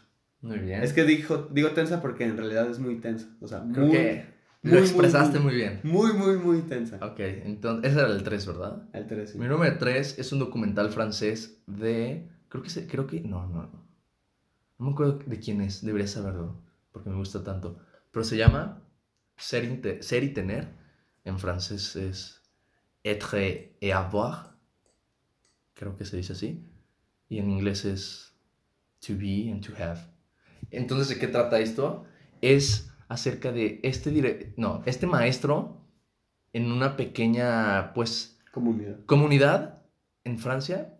[0.46, 0.84] Muy bien.
[0.84, 3.28] Es que dijo, digo tensa porque en realidad es muy tensa.
[3.42, 4.26] O sea, Creo muy, que
[4.62, 5.80] muy, lo expresaste muy- muy bien.
[5.84, 6.98] muy, muy, muy tensa.
[7.06, 8.84] Ok, entonces ese era el 3, ¿verdad?
[8.94, 9.38] El 3, sí.
[9.40, 12.30] Mi número 3 es un documental francés de...
[12.50, 12.70] Creo que...
[12.70, 13.22] se- creo que...
[13.22, 13.86] No, no, no.
[14.78, 15.84] No me acuerdo de quién es.
[15.84, 16.62] Debería saberlo.
[16.92, 17.80] Porque me gusta tanto.
[18.12, 18.84] Pero se llama
[19.38, 20.68] Ser, Ser y Tener.
[21.24, 22.42] En francés es
[23.04, 24.56] Être et avoir.
[25.74, 26.64] Creo que se dice así.
[27.30, 28.34] Y en inglés es
[29.08, 30.00] To be and to have.
[30.78, 32.06] Entonces, ¿de qué trata esto?
[32.42, 35.82] Es acerca de este dire- No, este maestro
[36.54, 38.98] en una pequeña, pues Comunidad.
[39.06, 39.82] comunidad
[40.24, 40.92] en Francia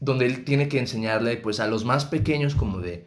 [0.00, 3.06] donde él tiene que enseñarle pues a los más pequeños como de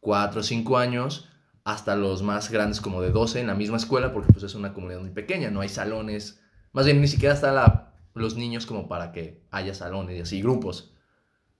[0.00, 1.28] 4 o 5 años
[1.64, 4.72] hasta los más grandes como de 12 en la misma escuela porque pues es una
[4.72, 6.40] comunidad muy pequeña, no hay salones,
[6.72, 10.40] más bien ni siquiera están la, los niños como para que haya salones y así
[10.40, 10.94] grupos.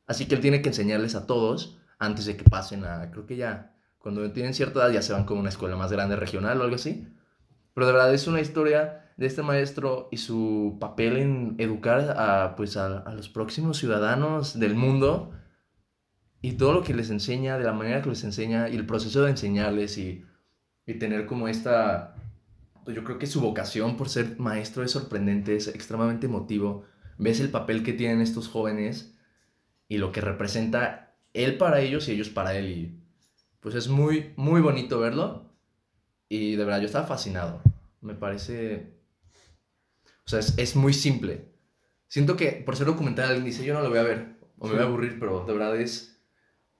[0.06, 3.36] Así que él tiene que enseñarles a todos antes de que pasen a, creo que
[3.36, 6.64] ya, cuando tienen cierta edad ya se van con una escuela más grande regional o
[6.64, 7.06] algo así.
[7.74, 12.56] Pero de verdad es una historia de este maestro y su papel en educar a,
[12.56, 15.32] pues, a, a los próximos ciudadanos del mundo
[16.40, 19.22] y todo lo que les enseña, de la manera que les enseña y el proceso
[19.22, 20.24] de enseñarles y,
[20.86, 22.16] y tener como esta,
[22.84, 26.84] pues yo creo que su vocación por ser maestro es sorprendente, es extremadamente emotivo.
[27.18, 29.14] Ves el papel que tienen estos jóvenes
[29.86, 32.96] y lo que representa él para ellos y ellos para él y
[33.60, 35.50] pues es muy, muy bonito verlo
[36.28, 37.62] y de verdad yo estaba fascinado.
[38.00, 39.00] Me parece
[40.26, 41.48] o sea, es, es muy simple.
[42.06, 44.74] Siento que por ser documental alguien dice, yo no lo voy a ver, o me
[44.74, 46.20] voy a aburrir, pero de verdad es,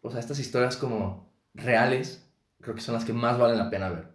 [0.03, 3.89] o sea, estas historias como reales, creo que son las que más valen la pena
[3.89, 4.07] ver.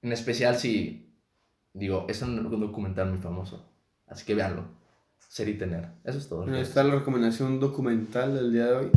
[0.00, 1.12] En especial si,
[1.72, 3.68] digo, es un documental muy famoso,
[4.06, 4.64] así que véanlo.
[5.18, 6.44] Ser y tener, eso es todo.
[6.54, 6.86] está es.
[6.86, 8.90] la recomendación documental del día de hoy.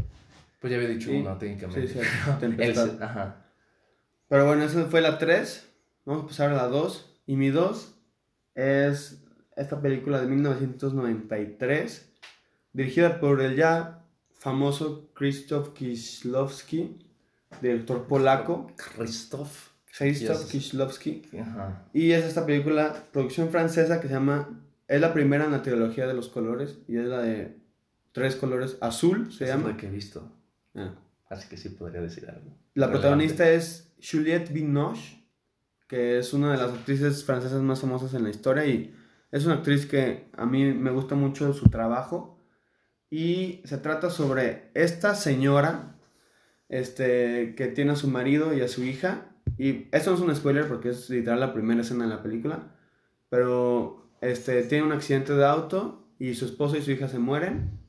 [0.65, 1.17] Pues ya había dicho Sí.
[1.17, 1.87] uno, técnicamente.
[1.87, 1.99] Sí, sí,
[2.59, 3.45] El- ajá.
[4.27, 5.63] Pero bueno, esa fue la 3.
[6.05, 7.21] Vamos a pasar a la 2.
[7.27, 7.95] Y mi 2
[8.55, 9.23] es
[9.55, 12.09] esta película de 1993,
[12.73, 16.97] dirigida por el ya famoso Krzysztof Kieślowski,
[17.61, 18.71] director polaco.
[18.75, 20.45] Krzysztof Yes.
[20.49, 21.21] Kieślowski.
[21.39, 21.85] Ajá.
[21.93, 24.49] Y es esta película, producción francesa, que se llama.
[24.87, 26.79] Es la primera en la trilogía de los colores.
[26.87, 27.55] Y es la de
[28.13, 28.77] tres colores.
[28.81, 29.69] Azul se es llama.
[29.69, 30.31] la que he visto,
[30.75, 30.93] Ah.
[31.29, 32.57] así que sí podría decir algo.
[32.73, 35.25] La protagonista es Juliette Binoche,
[35.87, 38.95] que es una de las actrices francesas más famosas en la historia y
[39.31, 42.39] es una actriz que a mí me gusta mucho su trabajo
[43.09, 45.95] y se trata sobre esta señora
[46.69, 50.35] este, que tiene a su marido y a su hija y esto no es un
[50.35, 52.75] spoiler porque es literal la primera escena de la película,
[53.29, 57.79] pero este, tiene un accidente de auto y su esposo y su hija se mueren.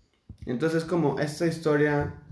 [0.44, 2.22] Entonces es como esta historia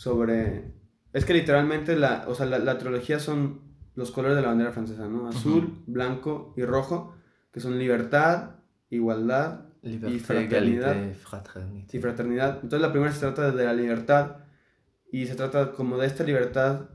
[0.00, 0.72] sobre
[1.12, 3.60] es que literalmente la, o sea, la, la trilogía son
[3.94, 5.28] los colores de la bandera francesa, ¿no?
[5.28, 5.82] Azul, Ujú.
[5.88, 7.14] blanco y rojo,
[7.52, 8.52] que son libertad,
[8.88, 10.92] igualdad Liberté, fraternidad.
[10.96, 11.96] égalité, fraternité.
[11.98, 12.54] y fraternidad.
[12.62, 14.36] Entonces la primera se trata de la libertad
[15.12, 16.88] y se trata como de esta libertad,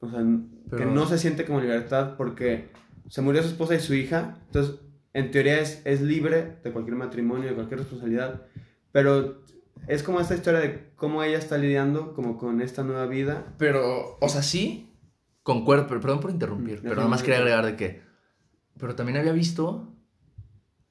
[0.00, 2.68] o sea, que Pero- no se siente como libertad porque
[3.08, 4.80] se murió su esposa y su hija, entonces
[5.14, 8.42] en teoría es, es libre de cualquier matrimonio, de cualquier responsabilidad,
[8.92, 9.42] pero
[9.86, 14.16] es como esta historia de cómo ella está lidiando como con esta nueva vida Pero,
[14.20, 14.90] o sea, sí,
[15.42, 18.02] concuerdo, pero perdón por interrumpir, Mm, pero nada más quería agregar de que,
[18.78, 19.92] pero también había visto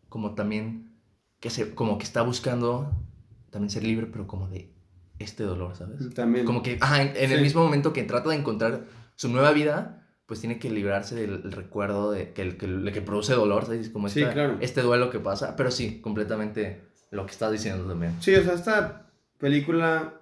[0.10, 0.94] como también
[1.40, 2.92] que se, como que está buscando
[3.50, 4.74] también ser libre, pero como de
[5.20, 6.14] este dolor, ¿sabes?
[6.14, 6.46] también.
[6.46, 10.08] Como que, ajá, en, en el mismo momento que trata de encontrar su nueva vida,
[10.26, 13.66] pues tiene que librarse del el recuerdo de que, el- que, el- que produce dolor,
[13.66, 13.90] ¿sabes?
[13.90, 14.58] Como Sí, esta- claro.
[14.62, 18.16] este duelo que pasa, pero sí, completamente lo que estás diciendo también.
[18.22, 20.14] Sí, o sea, esta película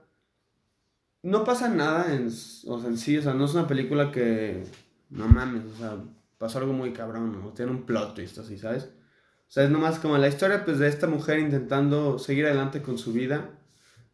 [1.24, 4.64] no pasa nada en, o sea, en sí, o sea, no es una película que
[5.10, 5.98] no mames, o sea,
[6.38, 7.50] pasó algo muy cabrón, ¿no?
[7.54, 8.86] Tiene un plot twist así, ¿sabes?
[8.86, 12.98] O sea, es nomás como la historia pues de esta mujer intentando seguir adelante con
[12.98, 13.50] su vida,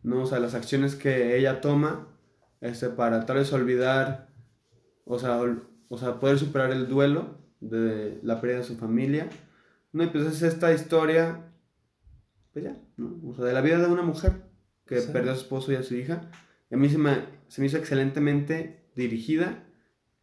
[0.03, 0.23] ¿no?
[0.23, 2.07] O sea, las acciones que ella toma
[2.59, 4.27] este para tal vez olvidar
[5.05, 9.29] o sea, ol- o sea, poder superar el duelo de la pérdida de su familia.
[9.93, 11.45] No, y pues es esta historia
[12.59, 13.19] pues ya, ¿no?
[13.29, 14.31] O sea, de la vida de una mujer
[14.87, 15.11] que Sí.
[15.13, 16.31] perdió a su esposo y a su hija.
[16.71, 17.17] Y a mí se me,
[17.47, 19.63] se me hizo excelentemente dirigida,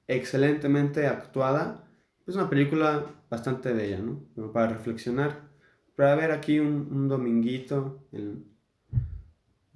[0.09, 1.89] excelentemente actuada.
[2.27, 4.25] Es una película bastante bella, ¿no?
[4.35, 5.49] Como para reflexionar.
[5.95, 8.47] Para ver aquí un, un dominguito en,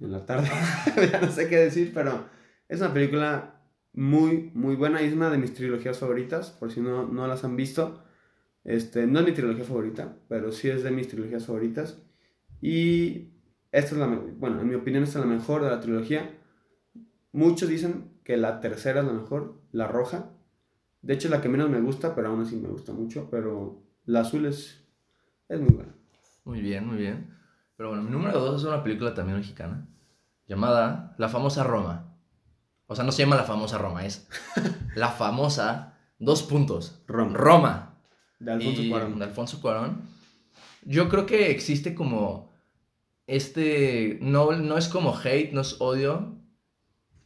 [0.01, 0.49] en la tarde.
[1.11, 2.25] ya no sé qué decir, pero
[2.67, 3.61] es una película
[3.93, 7.45] muy, muy buena y es una de mis trilogías favoritas, por si no, no las
[7.45, 8.03] han visto.
[8.65, 12.03] Este, no es mi trilogía favorita, pero sí es de mis trilogías favoritas.
[12.61, 13.29] Y
[13.71, 16.35] esta es la, bueno, en mi opinión esta es la mejor de la trilogía.
[17.31, 20.29] Muchos dicen que la tercera es la mejor, la roja.
[21.01, 23.29] De hecho, la que menos me gusta, pero aún así me gusta mucho.
[23.29, 24.83] Pero la azul es,
[25.47, 25.93] es muy buena.
[26.43, 27.33] Muy bien, muy bien.
[27.77, 29.87] Pero bueno, mi número dos es una película también mexicana
[30.47, 32.15] llamada La famosa Roma.
[32.87, 34.27] O sea, no se llama La famosa Roma, es
[34.95, 37.37] La famosa, dos puntos, Roma.
[37.37, 37.95] Roma.
[38.39, 39.19] De Alfonso y- Cuarón.
[39.19, 40.01] de Alfonso Cuarón.
[40.83, 42.48] Yo creo que existe como
[43.29, 46.35] este, no, no es como hate, no es odio,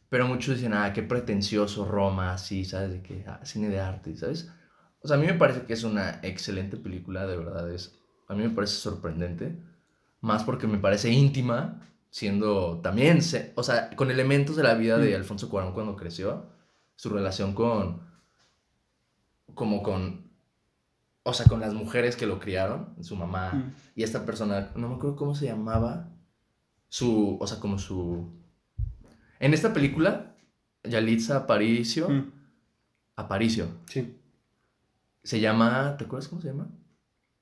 [0.08, 2.90] pero muchos dicen, ah, qué pretencioso Roma, así, ¿sabes?
[2.92, 4.50] De que, ah, cine de arte, ¿sabes?
[5.00, 8.34] O sea, a mí me parece que es una excelente película, de verdad, es, a
[8.34, 9.56] mí me parece sorprendente,
[10.20, 14.98] más porque me parece íntima, siendo también, se- o sea, con elementos de la vida
[14.98, 15.16] de Mm.
[15.16, 16.46] Alfonso Cuarón cuando creció,
[16.96, 18.02] su relación con,
[19.54, 20.23] como con,
[21.24, 23.72] o sea, con las mujeres que lo criaron, su mamá, Mm.
[23.96, 26.10] y esta persona, no me acuerdo cómo se llamaba,
[26.88, 28.30] su, o sea, como su...
[29.40, 30.36] En esta película,
[30.84, 32.30] Yalitza Aparicio, Mm.
[33.16, 34.16] Aparicio, Sí,
[35.22, 36.68] se llama, ¿te acuerdas cómo se llama?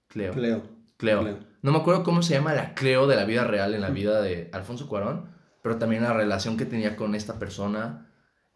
[0.09, 0.33] Cleo.
[0.33, 0.62] Cleo.
[0.97, 1.21] Cleo.
[1.21, 1.38] Cleo.
[1.62, 3.95] No me acuerdo cómo se llama la Cleo de la vida real en la Mm.
[3.95, 5.31] vida de Alfonso Cuarón,
[5.62, 8.09] pero también la relación que tenía con esta persona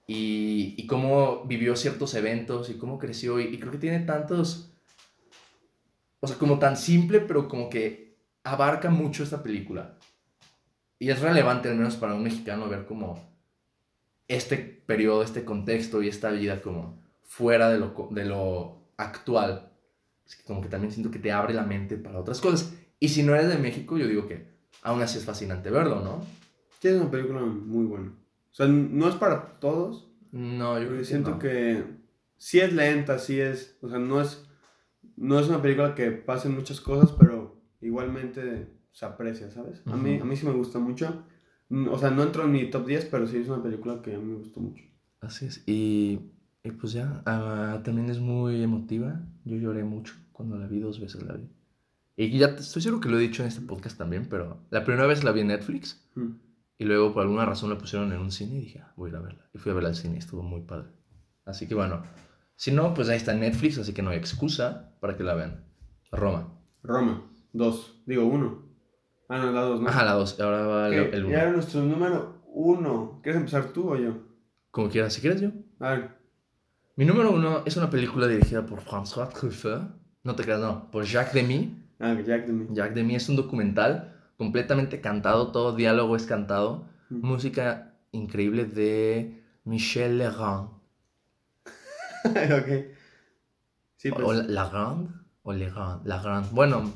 [0.07, 3.41] y, y cómo vivió ciertos eventos y cómo creció.
[3.41, 4.73] Y, y creo que tiene tantos.
[6.27, 9.97] O sea, como tan simple, pero como que abarca mucho esta película.
[10.99, 13.33] Y es relevante, al menos para un mexicano, ver como
[14.27, 19.71] este periodo, este contexto y esta vida como fuera de lo, de lo actual.
[20.27, 22.75] Es que como que también siento que te abre la mente para otras cosas.
[22.99, 24.49] Y si no eres de México, yo digo que
[24.83, 26.25] aún así es fascinante verlo, ¿no?
[26.81, 28.09] Sí, es una película muy buena.
[28.09, 31.39] O sea, no es para todos, No, yo creo que siento no.
[31.39, 31.85] que
[32.37, 34.46] sí es lenta, sí es, o sea, no es,
[35.17, 39.83] no es una película que pasen muchas cosas, pero igualmente se aprecia, ¿sabes?
[39.87, 41.25] A, mí, a mí sí me gusta mucho.
[41.69, 44.15] Mm, O sea, no entro en mi top 10, pero sí es una película que
[44.15, 44.85] a mí me gustó mucho.
[45.21, 45.63] Así es.
[45.67, 46.21] Y,
[46.65, 49.21] y pues ya, ah, también es muy emotiva.
[49.45, 51.49] Yo lloré mucho cuando la vi, dos veces la vi.
[52.17, 55.07] Y ya estoy seguro que lo he dicho en este podcast también, pero la primera
[55.07, 56.31] vez la vi en Netflix Mm.
[56.79, 59.13] y luego por alguna razón la pusieron en un cine y dije, ah, voy a
[59.13, 59.51] ir a verla.
[59.53, 60.89] Y fui a verla al cine y estuvo muy padre.
[61.45, 62.03] Así que bueno,
[62.57, 65.65] si no, pues ahí está Netflix, así que no hay excusa para que la vean.
[66.11, 66.49] Roma.
[66.83, 68.67] Roma, 2, digo 1.
[69.29, 69.89] Ah, no, la 2, ¿no?
[69.89, 71.37] Ajá, la dos, ahora va el- el Ya uno.
[71.39, 73.21] era nuestro número 1.
[73.23, 74.19] ¿Quieres empezar tú o yo?
[74.71, 75.51] Como quieras, si quieres yo.
[75.81, 76.17] A ver,
[76.99, 79.83] Mi número uno es una película dirigida por François Truffaut.
[80.25, 81.91] No te creas, no, por Jacques Demy.
[82.01, 82.67] ah, Jack de mí.
[82.71, 86.89] Jacques Demy es un documental completamente cantado, todo diálogo es cantado.
[87.11, 87.27] Mm.
[87.27, 90.71] Música increíble de Michel Legrand.
[92.61, 92.97] ok.
[93.97, 94.47] Sí, O pues.
[94.49, 95.11] Legrand.
[95.43, 96.07] O Legrand.
[96.07, 96.51] Legrand.
[96.53, 96.93] Bueno,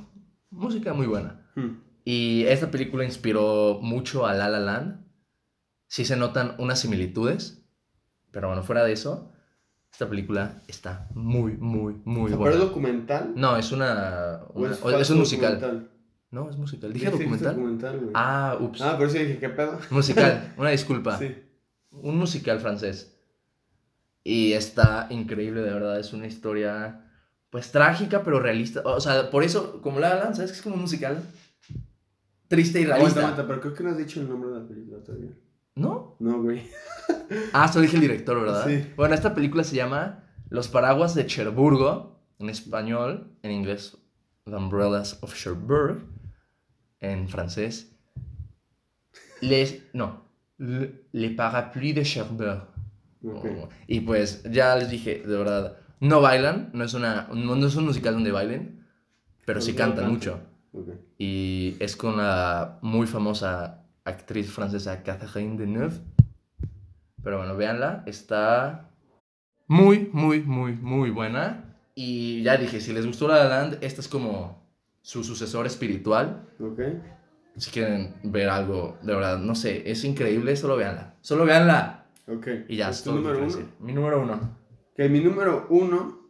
[0.51, 1.47] música muy buena.
[1.55, 1.69] Mm.
[2.05, 5.05] Y esta película inspiró mucho a La La Land.
[5.87, 7.63] Sí se notan unas similitudes.
[8.31, 9.33] Pero bueno, fuera de eso,
[9.93, 12.55] esta película está muy, muy, muy O sea, ¿Pero buena.
[12.57, 13.33] es documental?
[13.35, 14.41] No, es una.
[14.55, 15.55] ¿O una- es o- es, un musical.
[15.61, 15.91] documental?
[16.31, 16.93] No, es musical.
[16.93, 17.57] ¿Dije documental?
[17.57, 18.11] documental.
[18.15, 18.81] Ah, ups.
[18.83, 19.79] Ah, pero sí dije, ¿qué pedo?
[19.91, 21.19] Musical, una disculpa.
[21.19, 21.35] Sí.
[21.91, 23.20] Un musical francés.
[24.23, 25.99] Y está increíble, de verdad.
[25.99, 27.07] Es una historia,
[27.51, 28.83] pues trágica, pero realista.
[28.85, 31.23] O sea, por eso, como La La ¿sabes que es como un musical?
[32.49, 33.21] Triste y realista.
[33.21, 35.31] aguanta, pero creo que no has dicho el nombre de la película todavía.
[35.75, 36.17] ¿No?
[36.19, 36.63] No, güey.
[37.53, 38.67] Ah, solo dije el director, ¿verdad?
[38.67, 38.93] Sí.
[38.97, 43.97] Bueno, esta película se llama Los Paraguas de Cherburgo, en español, en inglés,
[44.47, 46.03] The Umbrellas of Cherbourg,
[46.99, 47.97] en francés,
[49.41, 50.25] Les, no,
[50.59, 52.67] Le, Les Parapluies de Cherbourg.
[53.25, 53.45] Ok.
[53.45, 57.67] Oh, Y pues ya les dije, de verdad, no bailan, no es, una, no, no
[57.67, 58.87] es un musical donde bailen,
[59.45, 60.41] pero sí cantan mucho.
[60.73, 60.89] Ok.
[61.19, 66.01] Y es con la muy famosa actriz francesa Catherine Deneuve.
[67.23, 68.91] Pero bueno, véanla, está
[69.67, 71.77] muy, muy, muy, muy buena.
[71.95, 74.67] Y ya dije, si les gustó La La Land, esta es como
[75.03, 76.49] su sucesor espiritual.
[76.61, 76.81] Ok.
[77.57, 81.15] Si quieren ver algo, de verdad, no sé, es increíble, solo véanla.
[81.21, 82.00] Solo véanla.
[82.31, 82.49] Ok.
[82.69, 83.47] Y ya, ¿Es tu número uno?
[83.47, 83.67] decir.
[83.81, 84.57] Mi número uno.
[84.95, 86.29] Que mi número uno,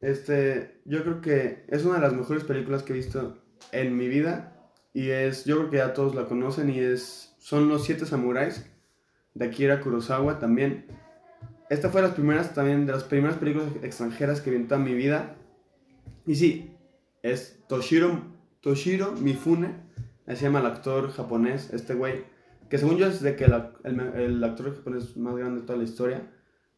[0.00, 3.38] este, yo creo que es una de las mejores películas que he visto
[3.72, 4.70] en mi vida.
[4.94, 8.66] Y es, yo creo que ya todos la conocen y es, son Los Siete Samuráis
[9.34, 10.86] de Akira Kurosawa también.
[11.70, 14.80] Esta fue de las primeras, también de las primeras películas extranjeras que vi en toda
[14.80, 15.36] mi vida.
[16.26, 16.76] Y sí,
[17.22, 18.20] es Toshiro,
[18.60, 19.74] Toshiro Mifune,
[20.26, 22.24] así se llama el actor japonés, este güey.
[22.68, 25.84] Que según yo es de que el, el actor japonés más grande de toda la
[25.84, 26.30] historia.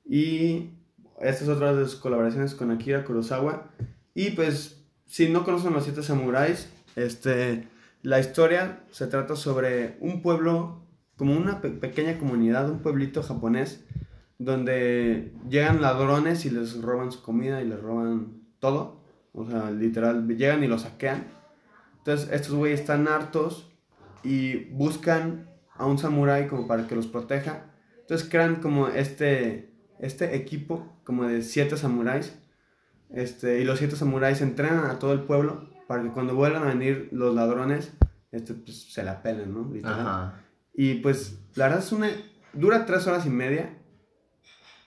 [0.05, 0.71] Y
[1.21, 3.71] esta es otra de sus colaboraciones con Akira Kurosawa.
[4.15, 7.69] Y pues, si no conocen los siete samuráis, este,
[8.03, 10.83] la historia se trata sobre un pueblo,
[11.17, 13.85] como una pe- pequeña comunidad, un pueblito japonés,
[14.39, 19.05] donde llegan ladrones y les roban su comida y les roban todo.
[19.33, 21.27] O sea, literal, llegan y lo saquean.
[21.99, 23.71] Entonces, estos güeyes están hartos
[24.23, 27.67] y buscan a un samurái como para que los proteja.
[28.01, 32.39] Entonces, crean como este, este equipo, como de siete samuráis.
[33.11, 36.67] Este, y los siete samuráis entrenan a todo el pueblo para que cuando vuelvan a
[36.67, 37.93] venir los ladrones,
[38.33, 39.71] este, pues, se la pelen, ¿no?
[39.89, 40.41] Ajá.
[40.75, 42.09] Y pues la verdad es una...
[42.53, 43.79] Dura tres horas y media,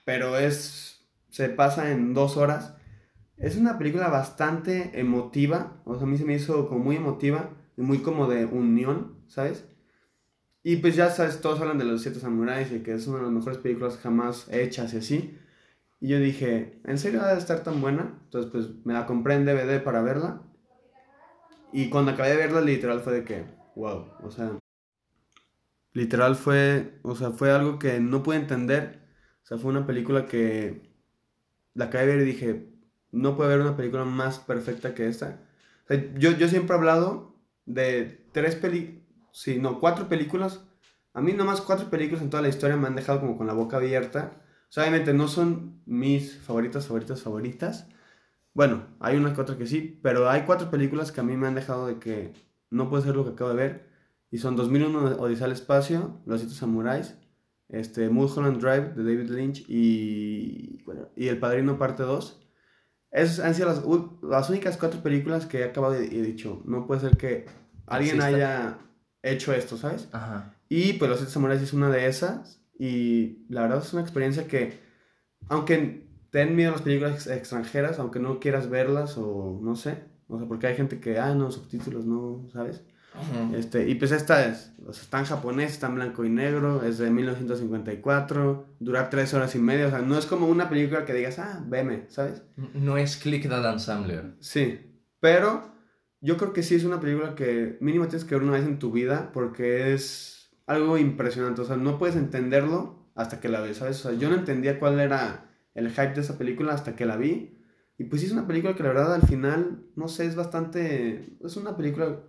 [0.04, 1.06] pero es...
[1.30, 2.74] Se pasa en dos horas.
[3.36, 7.50] Es una película bastante emotiva, o sea, a mí se me hizo como muy emotiva
[7.76, 9.64] y muy como de unión, ¿sabes?
[10.68, 13.22] Y pues ya sabes, todos hablan de los siete samuráis y que es una de
[13.22, 15.38] las mejores películas jamás hechas y así.
[15.98, 18.18] Y yo dije, ¿en serio va a estar tan buena?
[18.24, 20.42] Entonces pues me la compré en DVD para verla.
[21.72, 23.46] Y cuando acabé de verla, literal fue de que,
[23.76, 24.58] wow, o sea,
[25.94, 29.08] literal fue, o sea, fue algo que no pude entender.
[29.44, 30.82] O sea, fue una película que
[31.72, 32.68] la acabé de ver y dije,
[33.10, 35.40] no puede haber una película más perfecta que esta.
[35.84, 38.97] O sea, yo, yo siempre he hablado de tres películas,
[39.32, 40.60] sí, no, cuatro películas.
[41.14, 43.52] A mí nomás cuatro películas en toda la historia me han dejado como con la
[43.52, 44.42] boca abierta.
[44.68, 47.88] O sea, obviamente no son mis favoritas, favoritas, favoritas.
[48.54, 51.46] Bueno, hay una que otra que sí, pero hay cuatro películas que a mí me
[51.46, 52.34] han dejado de que
[52.70, 53.88] no puede ser lo que acabo de ver.
[54.30, 57.16] Y son 2001 Odisea al Espacio, Los Siete Samuráis,
[57.68, 62.44] este, Mulholland Drive de David Lynch y, bueno, y El Padrino Parte 2.
[63.10, 63.68] Esas han sido
[64.22, 67.46] las, únicas cuatro películas que he acabado y he dicho, no puede ser que
[67.86, 68.26] alguien Exista.
[68.26, 68.78] haya
[69.22, 70.08] hecho esto, ¿sabes?
[70.12, 70.54] Ajá.
[70.68, 72.60] Y pues Los Siete Samuráis es una de esas.
[72.78, 74.78] Y la verdad es una experiencia que,
[75.48, 80.04] aunque te den miedo las películas ex- extranjeras, aunque no quieras verlas o no sé,
[80.28, 82.84] o sea, porque hay gente que, ah, no, subtítulos, no, ¿sabes?
[83.14, 83.56] Ujú.
[83.56, 86.82] Este, y pues esta es, o sea, está en japonés, está en blanco y negro,
[86.84, 91.04] es de 1954, dura tres horas y media, o sea, no es como una película
[91.04, 92.42] que digas, ah, veme, ¿sabes?
[92.74, 94.34] No es Click Adam Sandler.
[94.40, 95.72] Sí, pero
[96.20, 98.78] yo creo que sí es una película que mínimo tienes que ver una vez en
[98.78, 103.78] tu vida porque es algo impresionante, o sea, no puedes entenderlo hasta que la ves,
[103.78, 104.04] ¿sabes?
[104.04, 107.16] O sea, yo no entendía cuál era el hype de esa película hasta que la
[107.16, 107.58] vi.
[107.96, 111.36] Y pues sí es una película que la verdad al final, no sé, es bastante...
[111.44, 112.20] Es una película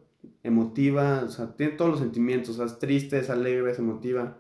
[0.42, 4.40] emotiva, o sea, tiene todos los sentimientos, o sea, es triste, es alegre, es emotiva.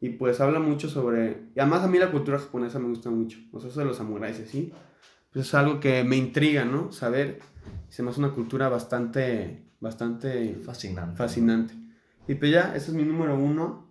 [0.00, 1.48] Y pues habla mucho sobre...
[1.56, 3.96] Y además a mí la cultura japonesa me gusta mucho, o sea, eso de los
[3.96, 4.72] samuráis, ¿sí?
[5.32, 6.92] Pues es algo que me intriga, ¿no?
[6.92, 7.38] Saber,
[7.88, 11.16] se me hace una cultura bastante, bastante Fascinante.
[11.16, 11.74] fascinante.
[12.26, 13.88] Y pues ya, ese es mi número uno.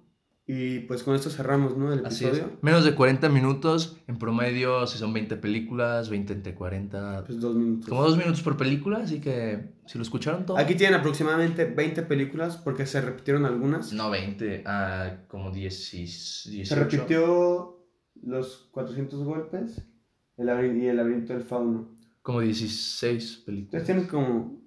[0.52, 1.94] Y pues con esto cerramos, ¿no?
[1.94, 2.32] El Así es.
[2.32, 2.58] episodio.
[2.64, 3.98] Menos de 40 minutos.
[4.08, 7.24] En promedio, si son 20 películas, 20 entre 40.
[7.26, 7.88] Pues dos minutos.
[7.88, 10.58] Como dos minutos por película, así que si lo escucharon todo.
[10.58, 13.94] Aquí tienen aproximadamente 20 películas porque se repitieron algunas.
[13.94, 16.66] No, 20, ah, como 10, 18.
[16.68, 17.86] Se repitió
[18.24, 19.84] los 400 golpes
[20.40, 21.90] el y el laberinto del fauno.
[22.22, 23.84] Como 16 películas.
[23.86, 24.60] Tienen como...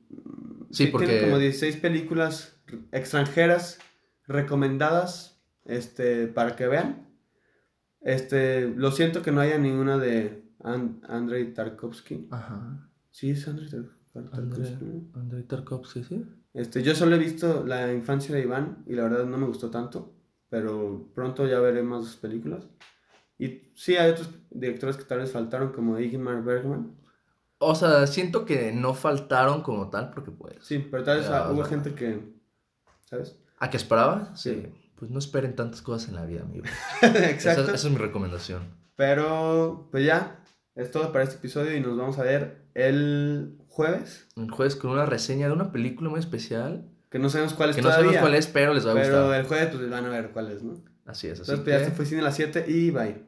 [0.71, 2.57] Sí, porque- Tienen como 16 películas
[2.93, 3.79] extranjeras
[4.27, 7.09] recomendadas este, para que vean.
[8.01, 12.29] Este, lo siento que no haya ninguna de An- Andrei Tarkovsky.
[12.31, 12.89] Ajá.
[13.11, 15.11] Sí, es Andrei Tar- Tar- Andrei, Tarkovsky.
[15.15, 16.25] Andrei Tarkovsky, ¿sí?
[16.55, 19.71] Este, yo solo he visto La infancia de Iván y la verdad no me gustó
[19.71, 20.15] tanto,
[20.49, 22.67] pero pronto ya veré más películas.
[23.45, 26.95] Y sí, hay otros directores que tal vez faltaron, como Ingmar Bergman.
[27.59, 30.57] O sea, siento que no faltaron como tal, porque pues.
[30.61, 32.21] Sí, pero tal vez Ya, o hubo sea, gente que,
[33.05, 33.39] ¿sabes?
[33.59, 34.35] ¿A qué esperaba?
[34.37, 34.51] Sí.
[34.63, 34.91] Sí.
[34.97, 36.65] Pues no esperen tantas cosas en la vida, amigo.
[37.03, 37.63] Exacto.
[37.63, 38.63] esa es mi recomendación.
[38.95, 40.39] Pero, pues ya,
[40.77, 44.91] es todo para este episodio y nos vamos a ver el jueves, El jueves con
[44.93, 46.89] una reseña de una película muy especial.
[47.11, 49.23] que no sabemos cuál es Que no sabemos cuál es, pero les va a Pero
[49.23, 49.41] gustar.
[49.41, 50.75] el jueves pues van a ver cuál es, ¿no?
[51.05, 51.83] Así es, así Entonces, pues ya que...
[51.85, 53.23] este fue Cine a las 7 y bye.